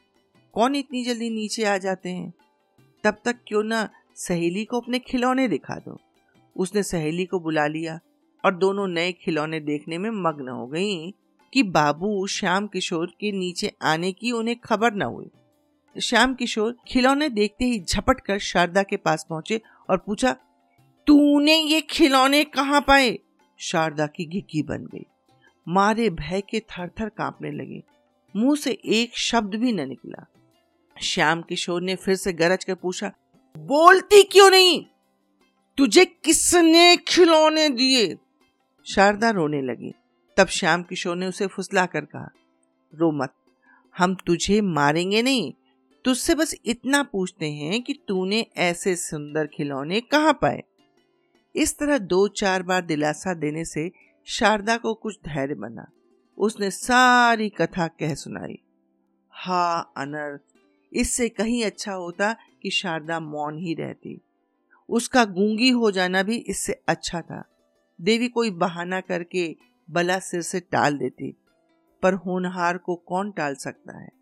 कौन 0.53 0.75
इतनी 0.75 1.03
जल्दी 1.03 1.29
नीचे 1.29 1.63
आ 1.63 1.77
जाते 1.77 2.09
हैं? 2.09 2.33
तब 3.03 3.17
तक 3.25 3.35
क्यों 3.47 3.63
ना 3.63 3.89
सहेली 4.15 4.65
को 4.65 4.79
अपने 4.79 4.99
खिलौने 4.99 5.47
दिखा 5.47 5.75
दो? 5.75 5.99
उसने 6.55 6.83
सहेली 6.83 7.25
को 7.25 7.39
बुला 7.39 7.67
लिया 7.67 7.99
और 8.45 8.55
दोनों 8.55 8.87
नए 8.87 9.11
खिलौने 9.11 9.59
देखने 9.59 9.97
में 9.97 10.09
मग्न 10.09 10.47
हो 10.47 10.67
गई 10.67 11.11
कि 11.53 11.63
बाबू 11.63 12.27
श्याम 12.27 12.67
किशोर 12.67 13.07
के 13.07 13.31
नीचे 13.31 13.73
आने 13.81 14.11
की 14.11 14.31
उन्हें 14.31 14.59
खबर 14.59 14.93
न 14.93 15.01
हुई। 15.01 15.29
श्याम 15.95 16.33
किशोर 16.33 16.75
खिलौने 16.87 17.29
देखते 17.29 17.65
ही 17.65 17.79
झपट 17.79 18.19
कर 18.19 18.39
शारदा 18.39 18.83
के 18.83 18.97
पास 18.97 19.25
पहुँचे 19.29 19.61
और 19.89 19.97
पूछा, 19.97 20.31
तूने 21.07 21.55
ये 21.55 21.81
खिलौने 21.81 22.43
कहाँ 22.43 22.81
पाए? 22.81 23.17
शारदा 23.59 24.07
की 24.07 24.25
घिकी 24.25 24.61
बन 24.63 24.85
गई। 24.85 25.05
मारे 25.67 26.09
भय 26.09 26.41
के 26.41 26.59
थर 26.59 26.89
थर 26.89 27.09
कांपने 27.09 27.51
लगे। 27.51 27.83
मुँह 28.35 28.55
से 28.55 28.71
एक 28.71 29.17
शब्द 29.17 29.55
भी 29.55 29.71
न 29.71 29.87
निकला। 29.87 30.25
श्याम 30.95 31.41
किशोर 31.41 31.81
ने 31.81 31.95
फिर 31.95 32.15
से 32.15 32.33
गरज 32.33 32.63
कर 32.63 32.75
पूछा, 32.75 33.11
बोलती 33.57 34.23
क्यों 34.23 34.49
नहीं? 34.49 34.85
तुझे 35.77 36.05
किसने 36.05 36.97
खिलौने 36.97 37.69
दिए? 37.69 38.17
शारदा 38.85 39.29
रोने 39.29 39.61
लगी। 39.61 39.93
तब 40.37 40.47
श्याम 40.47 40.83
किशोर 40.83 41.15
ने 41.15 41.27
उसे 41.27 41.47
फुसला 41.47 41.85
कर 41.85 42.01
कहा, 42.01 42.29
रो 42.93 43.11
मत, 43.11 43.33
हम 43.97 44.15
तुझे 44.15 44.61
मारेंगे 44.61 45.21
नहीं 45.21 45.53
तुझसे 46.05 46.35
बस 46.35 46.55
इतना 46.65 47.03
पूछते 47.03 47.51
हैं 47.51 47.81
कि 47.81 47.93
तूने 48.07 48.45
ऐसे 48.57 48.95
सुंदर 48.95 49.47
खिलौने 49.47 50.01
कहाँ 50.01 50.33
पाए? 50.33 50.63
इस 51.55 51.77
तरह 51.77 51.97
दो 51.97 52.27
चार 52.27 52.63
बार 52.63 52.81
दिलासा 52.81 53.33
देने 53.33 53.65
से 53.65 53.91
शारदा 54.25 54.77
को 54.77 54.93
कुछ 54.93 55.19
धैर्य 55.25 55.55
बना। 55.55 55.87
उसने 56.37 56.71
सारी 56.71 57.49
कथा 57.49 57.87
कह 57.87 58.15
सुनाई। 58.15 58.59
हा, 59.29 59.79
अनर्थ, 59.79 60.41
इससे 60.93 61.29
कहीं 61.29 61.65
अच्छा 61.65 61.93
होता 61.93 62.35
कि 62.61 62.69
शारदा 62.69 63.19
मौन 63.19 63.57
ही 63.57 63.73
रहती। 63.73 64.21
उसका 64.89 65.25
गूँगी 65.25 65.69
हो 65.69 65.91
जाना 65.91 66.23
भी 66.23 66.37
इससे 66.37 66.81
अच्छा 66.87 67.21
था। 67.21 67.43
देवी 68.01 68.27
कोई 68.27 68.51
बहाना 68.51 69.01
करके 69.01 69.55
बला 69.91 70.19
सिर 70.19 70.41
से 70.41 70.59
टाल 70.59 70.97
देती, 70.97 71.35
पर 72.03 72.13
होनहार 72.13 72.77
को 72.77 72.95
कौन 72.95 73.31
टाल 73.31 73.55
सकता 73.55 73.99
है? 73.99 74.18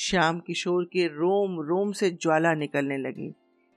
श्याम 0.00 0.40
किशोर 0.40 0.84
के 0.84 1.06
रोम 1.06 1.60
रोम 1.60 1.92
से 1.92 2.10
ज्वाला 2.10 2.54
निकलने 2.54 2.96
लगी। 2.96 3.32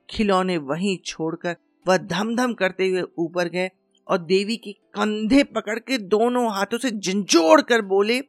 खिलौने 0.10 0.58
वहीं 0.58 0.98
छोड़कर 1.06 1.56
वह 1.88 1.98
धम 1.98 2.36
धम 2.36 2.54
करते 2.54 2.88
हुए 2.88 3.04
ऊपर 3.18 3.50
गए 3.50 3.70
और 4.08 4.18
देवी 4.18 4.58
के 4.58 4.72
कंधे 4.72 5.44
पकड़ 5.44 5.80
के 5.80 5.98
दोनों 5.98 6.52
हाथों 6.52 6.78
से 6.78 6.92
झंझोड़ 6.92 7.62
कर 7.62 7.82
बोले, 7.82 8.22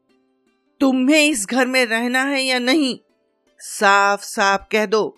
तुम्हें 0.81 1.27
इस 1.27 1.47
घर 1.47 1.67
में 1.67 1.87
रहना 1.87 2.23
है 2.23 2.43
या 2.43 2.59
नहीं? 2.59 2.99
साफ़ 3.59 4.23
साफ़ 4.23 4.63
कह 4.73 4.87
दो। 4.87 5.17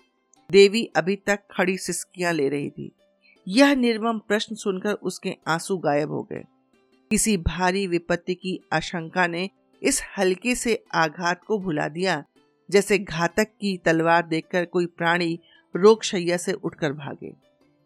देवी 0.51 0.89
अभी 0.95 1.15
तक 1.15 1.39
खड़ी 1.51 1.77
सिस्कियाँ 1.77 2.33
ले 2.33 2.49
रही 2.49 2.69
थी। 2.69 2.91
यह 3.47 3.75
निर्मम 3.75 4.19
प्रश्न 4.19 4.55
सुनकर 4.55 4.93
उसके 4.93 5.35
आँसू 5.47 5.77
गायब 5.77 6.11
हो 6.11 6.23
गए। 6.23 6.43
किसी 7.09 7.37
भारी 7.37 7.87
विपत्ति 7.87 8.35
की 8.35 8.59
आशंका 8.73 9.27
ने 9.27 9.49
इस 9.83 10.01
हल्के 10.17 10.55
से 10.55 10.83
आघात 10.93 11.43
को 11.43 11.59
भुला 11.59 11.87
दिया। 11.87 12.23
जैसे 12.69 12.97
घातक 12.97 13.47
की 13.61 13.77
तलवार 13.77 14.25
देखकर 14.27 14.65
कोई 14.65 14.85
प्राणी 14.87 15.39
रोक 15.75 16.03
शैया 16.03 16.37
से 16.37 16.53
उठकर 16.53 16.93
भागे। 16.93 17.33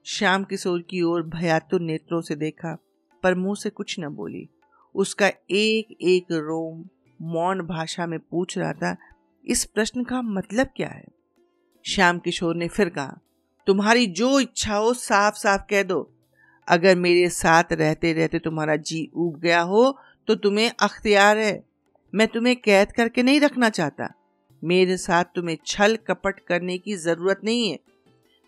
श्याम 0.05 0.43
किशोर 0.43 0.81
की 0.81 1.01
ओर 1.01 1.23
भयातुर 1.23 1.81
नेत्रों 1.81 2.21
से 2.21 2.35
देखा, 2.35 2.77
पर 3.23 3.35
मुँह 3.35 3.55
से 3.55 3.69
कुछ 3.69 3.95
न 3.99 4.07
बोली। 4.07 4.47
उसका 4.95 5.27
एक 5.51 5.97
एक 6.01 6.31
रोम 6.31 6.83
मौन 7.19 7.61
भाषा 7.61 8.05
में 8.07 8.19
पूछ 8.19 8.57
रहा 8.57 8.73
था, 8.73 8.95
इस 9.45 9.65
प्रश्न 9.65 10.03
का 10.03 10.21
मतलब 10.21 10.67
क्या 10.75 10.87
है? 10.87 11.05
श्याम 11.85 12.19
किशोर 12.19 12.55
ने 12.55 12.67
फिर 12.67 12.89
कहा, 12.89 13.19
तुम्हारी 13.67 14.07
जो 14.07 14.39
इच्छा 14.39 14.75
हो 14.75 14.93
साफ़ 14.93 15.35
साफ़ 15.35 15.61
कह 15.61 15.83
दो। 15.83 16.15
अगर 16.67 16.95
मेरे 16.95 17.29
साथ 17.29 17.71
रहते 17.71 18.13
रहते 18.13 18.39
तुम्हारा 18.39 18.75
जी 18.75 19.09
उग 19.15 19.39
गया 19.39 19.61
हो 19.61 19.97
तो 20.27 20.35
तुम्हें 20.35 20.71
अख्तियार 20.79 21.37
है। 21.37 21.63
मैं 22.13 22.27
तुम्हें 22.27 22.55
कैद 22.55 22.91
करके 22.91 23.23
नहीं 23.23 23.39
रखना 23.41 23.69
चाहता। 23.69 24.13
मेरे 24.61 24.97
साथ 24.97 25.25
तुम्हें 25.35 25.57
छल 25.65 25.95
कपट 26.07 26.39
करने 26.39 26.77
की 26.77 26.95
ज़रूरत 26.95 27.41
नहीं 27.43 27.69
है। 27.71 27.79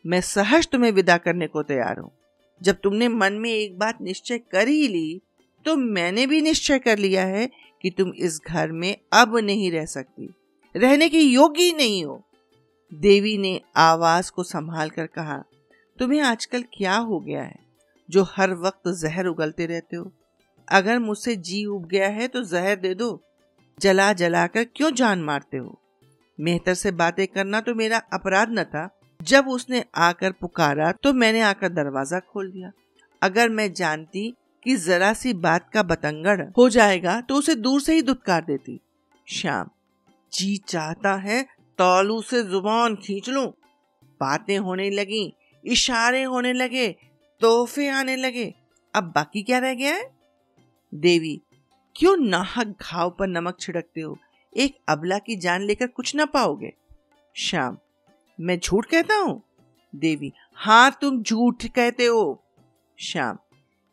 मैं 0.06 0.22
सहज 0.22 0.68
तुम्हें 0.68 0.92
विदा 0.92 1.18
करने 1.18 1.48
को 1.48 1.64
तैयार 1.64 2.00
हूँ। 2.00 2.12
जब 2.62 2.80
तुमने 2.84 3.08
मन 3.08 3.34
में 3.34 3.50
एक 3.52 3.78
बात 3.80 4.02
निश्चय 4.02 4.38
कर 4.38 4.68
ही 4.68 4.88
ली 4.88 5.22
तो 5.66 5.76
मैंने 5.76 6.26
भी 6.28 6.42
निश्चय 6.42 6.80
कर 6.80 6.98
लिया 6.98 7.26
है 7.26 7.50
कि 7.82 7.90
तुम 7.90 8.12
इस 8.18 8.40
घर 8.48 8.72
में 8.72 8.96
अब 9.14 9.38
नहीं 9.38 9.72
रह 9.72 9.86
सकती। 9.86 10.30
रहने 10.76 11.10
के 11.10 11.20
योग्य 11.20 11.72
नहीं 11.72 12.04
हो। 12.06 12.22
देवी 12.92 13.38
ने 13.38 13.60
आवाज़ 13.76 14.32
को 14.32 14.44
संभाल 14.44 14.90
कर 14.90 15.06
कहा, 15.06 15.44
तुम्हें 16.00 16.22
आजकल 16.22 16.64
क्या 16.74 16.96
हो 16.96 17.20
गया 17.20 17.44
है? 17.44 17.60
जो 18.10 18.24
हर 18.24 18.54
वक्त 18.54 18.88
जहर 19.02 19.26
उगलते 19.26 19.66
रहते 19.66 19.96
हो। 19.96 20.12
अगर 20.68 21.00
मुझसे 21.00 21.36
जी 21.36 21.66
उब 21.66 21.86
गया 21.86 22.08
है 22.08 22.28
तो 22.28 22.44
जहर 22.44 22.76
दे 22.76 22.94
दो। 22.96 23.22
जला 23.80 24.12
जला 24.14 24.48
कर 24.48 24.64
क्यों 24.76 24.94
जान 24.94 25.22
मारते 25.22 25.58
हो? 25.58 25.81
मेहतर 26.40 26.74
से 26.74 26.92
बातें 26.94 27.26
करना 27.28 27.62
तो 27.62 27.76
मेरा 27.76 27.98
अपराध 28.14 28.50
न 28.50 28.64
था। 28.66 28.90
जब 29.20 29.48
उसने 29.50 29.84
आकर 30.00 30.32
पुकारा 30.32 30.92
तो 30.94 31.14
मैंने 31.14 31.42
आकर 31.44 31.70
दरवाज़ा 31.70 32.20
खोल 32.22 32.52
दिया। 32.52 32.72
अगर 33.22 33.50
मैं 33.50 33.72
जानती 33.74 34.34
कि 34.66 34.76
जरा 34.78 35.12
सी 35.14 35.34
बात 35.36 35.70
का 35.70 35.84
बतंगड़ 35.84 36.42
हो 36.58 36.68
जाएगा 36.70 37.20
तो 37.22 37.36
उसे 37.36 37.56
दूर 37.58 37.82
से 37.82 37.94
ही 37.94 38.02
दुत्कार 38.02 38.44
देती। 38.46 38.80
श्याम, 39.28 39.70
जी 40.32 40.56
चाहता 40.68 41.14
है, 41.18 41.42
तालू 41.80 42.22
से 42.22 42.42
ज़ुबान 42.44 42.96
खींच 42.96 43.30
लू। 43.30 43.46
बातें 44.22 44.58
होने 44.60 44.90
लगी, 44.90 45.34
इशारे 45.64 46.24
होने 46.24 46.54
लगे, 46.54 46.88
तोहफे 47.42 47.88
आने 47.90 48.16
लगे। 48.16 48.54
अब 48.94 49.12
बाकी 49.16 49.42
क्या 49.44 49.60
रह 49.60 49.74
गया 49.74 49.94
है? 49.94 50.10
देवी, 50.94 51.40
क्यों 51.96 52.16
नाहक 52.20 52.76
घाव 52.82 53.10
पर 53.10 53.28
नमक 53.30 53.58
छिड़कते 53.60 54.02
हो? 54.02 54.18
एक 54.58 54.78
अबला 54.90 55.18
की 55.20 55.36
जान 55.36 55.62
लेकर 55.62 55.88
कुछ 55.88 56.16
ना 56.16 56.26
पाओगे। 56.26 56.74
श्याम, 57.36 57.78
मैं 58.40 58.60
झूठ 58.60 58.86
कहता 58.86 59.16
हूँ? 59.16 59.42
देवी 59.96 60.32
हाँ 60.54 60.98
तुम 61.02 61.22
झूठ 61.24 61.66
कहते 61.66 62.06
हो। 62.06 62.44
श्याम, 63.00 63.38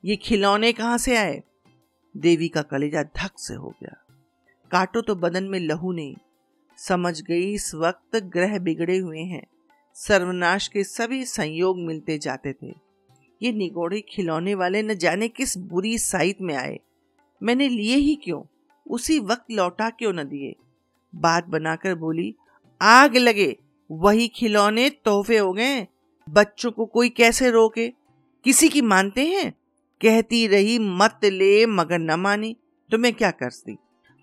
ये 0.04 0.16
खिलौने 0.16 0.72
कहाँ 0.72 0.98
से 0.98 1.16
आए? 1.16 1.42
देवी 2.16 2.48
का 2.48 2.62
कलेजा 2.62 3.02
धक 3.02 3.30
से 3.36 3.54
हो 3.54 3.74
गया। 3.82 3.96
काटो 4.70 5.00
तो 5.00 5.14
बदन 5.14 5.44
में 5.44 5.60
लहू 5.60 5.92
नहीं। 5.92 6.16
समझ 6.78 7.22
गई, 7.22 7.54
इस 7.54 7.74
वक्त 7.74 8.16
ग्रह 8.16 8.58
बिगड़े 8.58 8.98
हुए 8.98 9.20
हैं। 9.20 9.46
सर्वनाश 9.94 10.68
के 10.68 10.84
सभी 10.84 11.24
संयोग 11.24 11.78
मिलते 11.78 12.18
जाते 12.18 12.52
थे। 12.52 12.74
ये 13.42 13.52
निगोड़े 13.52 14.00
खिलौने 14.00 14.54
वाले 14.54 14.82
न 14.82 14.94
जाने 14.94 15.28
किस 15.28 15.58
बुरी 15.58 15.98
साइट 15.98 16.40
में 16.40 16.54
आए। 16.54 16.78
मैंने 17.42 17.68
लिए 17.68 17.96
ही 17.96 18.14
क्यों? 18.14 18.42
उसी 18.88 19.18
वक्त 19.20 19.50
लौटा 19.50 19.90
क्यों 19.90 20.12
न 20.12 20.24
दिए। 20.24 20.54
बात 21.12 21.46
बनाकर 21.46 21.94
बोली, 21.94 22.34
आग 22.80 23.16
लगे, 23.16 23.56
वही 23.90 24.28
खिलौने 24.28 24.88
तोहफे 25.04 25.38
हो 25.38 25.52
गए, 25.52 25.86
बच्चों 26.26 26.70
को 26.70 26.86
कोई 26.86 27.08
कैसे 27.08 27.50
रोके? 27.50 27.88
किसी 28.44 28.68
की 28.68 28.80
मानते 28.82 29.26
हैं? 29.26 29.50
कहती 30.00 30.46
रही, 30.46 30.78
मत 30.78 31.24
ले, 31.24 31.66
मगर 31.66 31.98
न 31.98 32.14
मानी 32.14 32.56
तो 32.90 32.98
मैं 32.98 33.12
क्या 33.12 33.30
करती? 33.30 33.76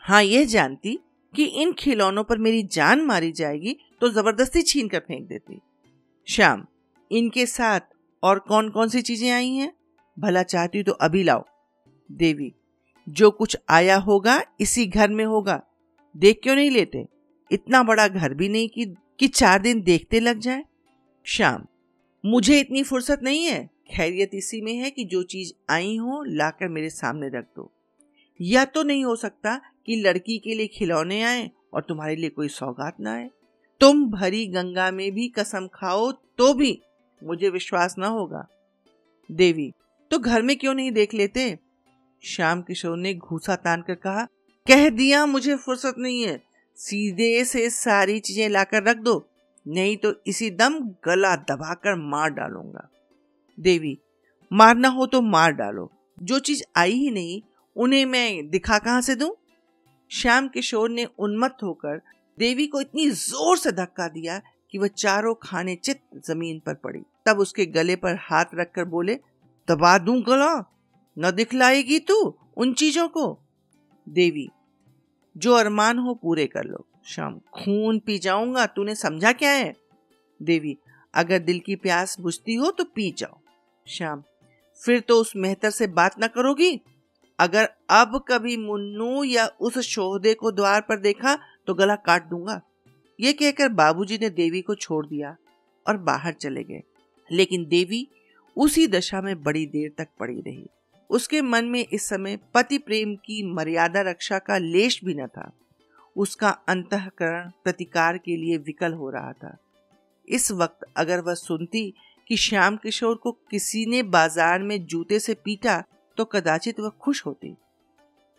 हाँ 0.04 0.24
यह 0.24 0.46
जानती 0.46 1.00
कि 1.34 1.44
इन 1.44 1.72
खिलौनों 1.74 2.24
पर 2.24 2.38
मेरी 2.38 2.64
जान 2.64 3.02
मारी 3.02 3.32
जाएगी 3.32 3.78
तो 4.02 4.10
ज़बरदस्ती 4.10 4.62
छीन 4.62 4.88
कर 4.88 5.00
फेंक 5.00 5.28
देती। 5.28 5.60
श्याम, 6.28 6.66
इनके 7.12 7.46
साथ 7.46 7.80
और 8.24 8.40
कौन 8.40 8.70
कौन 8.70 8.90
सी 8.90 9.02
चीज़ें 9.02 9.30
आई 9.32 9.50
हैं? 9.50 9.72
भला 10.18 10.44
चाहती 10.44 10.84
तो 10.84 10.92
अभी 10.92 11.24
लाओ। 11.24 11.44
देवी 12.10 12.54
जो 13.10 13.32
कुछ 13.32 13.58
आया 13.70 13.98
होगा 13.98 14.42
इसी 14.60 14.86
घर 14.86 15.10
में 15.10 15.26
होगा। 15.26 15.62
देख 16.18 16.40
क्यों 16.44 16.56
नहीं 16.56 16.72
लेते? 16.72 17.06
इतना 17.52 17.84
बड़ा 17.84 18.08
घर 18.08 18.34
भी 18.34 18.50
नहीं 18.50 18.70
कि 18.70 18.86
कि 19.20 19.28
चार 19.28 19.62
दिन 19.62 19.82
देखते 19.82 20.20
लग 20.20 20.40
जाए। 20.40 20.64
शाम 21.24 21.66
मुझे 22.26 22.60
इतनी 22.60 22.84
फुर्सत 22.84 23.20
नहीं 23.24 23.46
है। 23.46 23.70
खैरियत 23.92 24.32
इसी 24.34 24.62
में 24.62 24.74
है 24.74 24.90
कि 24.92 25.04
जो 25.04 25.24
चीज़ 25.24 25.54
आई 25.70 25.98
हो, 25.98 26.24
लाकर 26.24 26.68
मेरे 26.68 26.90
सामने 26.90 27.28
रख 27.28 27.46
दो। 27.56 27.72
या 28.42 28.66
तो 28.66 28.84
नहीं 28.84 29.06
हो 29.06 29.16
सकता 29.16 29.62
कि 29.86 29.96
लड़की 29.96 30.38
के 30.38 30.56
लिए 30.56 30.68
खिलौने 30.68 31.22
आए 31.24 31.52
और 31.74 31.82
तुम्हारे 31.82 32.16
लिए 32.16 32.30
कोई 32.30 32.48
सौगात 32.48 33.00
ना 33.00 33.14
आए। 33.14 33.30
तुम 33.82 34.10
भरी 34.12 34.46
गंगा 34.46 34.92
में 34.92 35.12
भी 35.12 35.28
कसम 35.28 35.68
खाओ 35.74 36.12
तो 36.12 36.54
भी 36.54 36.82
मुझे 37.24 37.50
विश्वास 37.50 37.96
ना 37.98 38.08
होगा। 38.08 38.48
देवी 39.32 39.72
तो 40.12 40.20
घर 40.20 40.42
में 40.42 40.56
क्यों 40.56 40.74
नहीं 40.74 40.92
देख 40.92 41.14
लेते? 41.14 41.60
श्याम 42.26 42.62
किशोर 42.62 42.98
ने 42.98 43.14
घूसा 43.14 43.56
तान 43.56 43.82
कर 43.82 43.96
कहा, 43.96 44.24
कह 44.68 44.90
दिया, 44.90 45.26
मुझे 45.26 45.56
फुर्सत 45.56 45.96
नहीं 45.98 46.22
है। 46.24 46.42
सीधे 46.78 47.44
से 47.46 47.70
सारी 47.70 48.20
चीज़ें 48.20 48.50
लाकर 48.50 48.84
रख 48.84 48.98
दो, 48.98 49.26
नहीं 49.66 49.96
तो 49.98 50.14
इसी 50.28 50.50
दम 50.52 50.80
गला 51.06 51.36
दबाकर 51.36 51.96
मार 51.96 52.30
डालूँगा। 52.30 52.90
देवी, 53.58 53.98
मारना 54.52 54.88
हो 54.88 55.06
तो 55.06 55.22
मार 55.22 55.52
डालो। 55.52 55.90
जो 56.18 56.40
चीज़ 56.40 56.64
आई 56.78 56.92
ही 56.92 57.12
नहीं, 57.12 57.42
उन्हें 57.76 58.06
मैं 58.06 58.50
दिखा 58.50 58.78
कहाँ 58.80 59.02
से 59.02 59.16
दूँ? 59.16 59.32
श्याम 60.12 60.48
किशोर 60.48 60.90
ने 60.90 61.06
उन्मत्त 61.20 61.64
होकर 61.64 62.02
देवी 62.38 62.68
को 62.68 62.82
इतनी 62.82 63.10
ज़ोर 63.10 63.58
से 63.58 63.72
धक्का 63.72 64.08
दिया 64.08 64.42
कि 64.74 64.78
वह 64.78 64.88
चारों 64.88 65.34
खाने 65.44 65.76
चित 65.76 66.02
ज़मीन 66.28 66.60
पर 66.60 66.74
पड़ी। 66.74 67.02
तब 67.26 67.40
उसके 67.40 67.66
गले 67.66 67.96
पर 67.96 68.18
हाथ 68.22 68.46
रखकर 68.54 68.86
बोले, 68.86 69.16
दबा 69.68 69.98
दूँ 69.98 70.22
गला? 70.24 70.54
न 71.20 71.32
दिखलाएगी 71.32 72.00
तू 72.00 72.36
उन 72.58 72.74
चीज़ों 72.74 73.08
को। 73.08 73.40
देवी, 74.10 74.50
जो 75.38 75.54
अरमान 75.54 76.00
हो 76.00 76.14
पूरे 76.14 76.48
कर 76.48 76.64
लो। 76.64 76.86
शाम, 77.06 77.40
खून 77.40 78.00
पी 78.00 78.18
जाऊँगा, 78.18 78.66
तूने 78.66 78.96
समझा 78.96 79.32
क्या 79.32 79.52
है? 79.52 79.76
देवी, 80.42 80.78
अगर 81.14 81.40
दिल 81.40 81.60
की 81.60 81.76
प्यास 81.76 82.20
बुझती 82.20 82.56
हो 82.56 82.72
तो 82.72 82.84
पी 82.84 83.12
जाओ। 83.12 83.38
श्याम, 83.88 84.24
फिर 84.86 85.00
तो 85.00 85.22
उस 85.22 85.34
मेहतर 85.36 85.70
से 85.70 85.88
बात 85.88 86.20
ना 86.20 86.28
करोगी? 86.28 86.82
अगर 87.40 87.70
अब 87.90 88.26
कभी 88.28 88.58
मुन्नू 88.58 89.24
या 89.24 89.46
उस 89.46 89.78
शोहदे 89.78 90.34
को 90.34 90.52
द्वार 90.52 90.82
पर 90.82 91.00
देखा 91.00 91.40
तो 91.68 91.74
गला 91.74 91.96
काट 91.96 92.26
दूँगा। 92.26 92.62
ये 93.20 93.34
कहकर 93.34 93.70
बाबूजी 93.70 94.18
ने 94.18 94.30
देवी 94.30 94.62
को 94.62 94.76
छोड़ 94.76 95.06
दिया 95.08 95.38
और 95.88 95.98
बाहर 95.98 96.34
चले 96.34 96.64
गए। 96.64 96.82
लेकिन 97.32 97.66
देवी, 97.66 98.08
उसी 98.58 98.88
दशा 98.88 99.22
में 99.22 99.44
बड़ी 99.44 99.66
देर 99.66 99.92
तक 99.98 100.08
पड़ी 100.20 100.42
रही। 100.42 100.66
उसके 101.10 101.42
मन 101.42 101.66
में 101.66 101.80
इस 101.84 102.08
समय 102.10 102.38
पति 102.54 102.78
प्रेम 102.78 103.16
की 103.18 103.42
मर्यादा 103.54 104.02
रक्षा 104.02 104.40
का 104.40 104.58
लेश 104.58 105.00
भी 105.06 105.14
न 105.14 105.28
था। 105.28 105.52
उसका 106.16 106.50
अंतकरण 106.70 107.50
प्रतिकार 107.64 108.18
के 108.18 108.36
लिए 108.38 108.58
विकल 108.58 108.94
हो 108.94 109.10
रहा 109.10 109.32
था। 109.34 109.58
इस 110.28 110.52
वक्त 110.54 110.86
अगर 110.98 111.22
वह 111.22 111.34
सुनती 111.34 111.94
कि 112.28 112.38
श्याम 112.38 112.78
किशोर 112.78 113.16
को 113.16 113.32
किसी 113.52 113.86
ने 113.86 114.02
बाज़ार 114.06 114.64
में 114.64 114.86
जूते 114.86 115.20
से 115.20 115.34
पीटा 115.36 115.84
तो 116.18 116.26
कदाचित 116.26 116.80
वह 116.80 116.92
खुश 117.02 117.26
होती। 117.26 117.56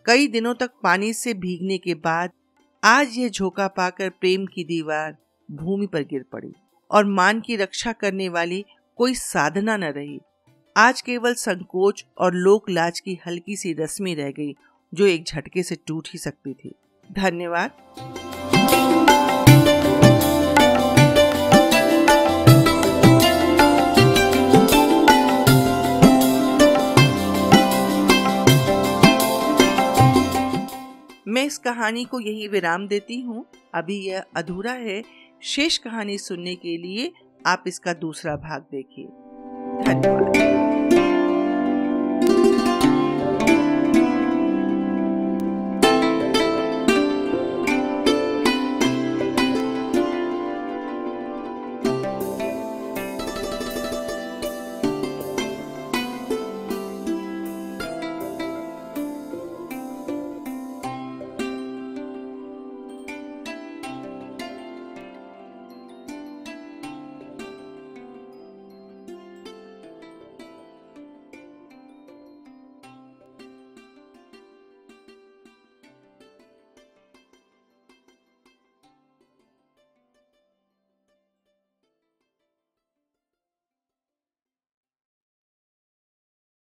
कई 0.07 0.27
दिनों 0.29 0.55
तक 0.55 0.71
पानी 0.83 1.13
से 1.13 1.35
भीगने 1.35 1.79
के 1.79 1.95
बाद 1.97 2.31
आज 2.83 3.17
यह 3.19 3.29
झोंका 3.29 3.67
पाकर 3.69 4.09
प्रेम 4.11 4.47
की 4.47 4.65
दीवार 4.65 5.17
भूमि 5.49 5.87
पर 5.87 6.03
गिर 6.03 6.25
पड़ी 6.33 6.53
और 6.91 7.05
मान 7.07 7.41
की 7.41 7.57
रक्षा 7.57 7.93
करने 7.93 8.29
वाली 8.29 8.65
कोई 8.99 9.15
साधना 9.15 9.77
न 9.77 9.93
रही। 9.93 10.19
आज 10.79 11.01
केवल 11.01 11.35
संकोच 11.35 12.07
और 12.19 12.35
लोक 12.35 12.71
लाज 12.71 13.01
की 13.01 13.19
हल्की 13.27 13.57
सी 13.57 13.73
रस्मी 13.73 14.15
रह 14.15 14.31
गई, 14.31 14.57
जो 14.95 15.07
एक 15.07 15.25
झटके 15.25 15.63
से 15.63 15.77
टूट 15.87 16.09
ही 16.13 16.19
सकती 16.19 16.55
थी। 16.55 16.75
धन्यवाद। 17.13 17.71
मैं 31.29 31.45
इस 31.45 31.59
कहानी 31.59 32.05
को 32.05 32.21
यही 32.21 32.49
विराम 32.49 32.87
देती 32.89 33.21
हूँ। 33.21 33.47
अभी 33.75 33.97
यह 33.97 34.25
अधूरा 34.37 34.73
है। 34.73 35.03
शेष 35.43 35.79
कहानी 35.79 36.19
सुनने 36.19 36.55
के 36.55 36.77
लिए 36.77 37.13
आप 37.47 37.65
इसका 37.67 37.93
दूसरा 37.93 38.37
भाग 38.37 38.63
देखिए। 38.63 39.07
धन्यवाद। 39.85 40.56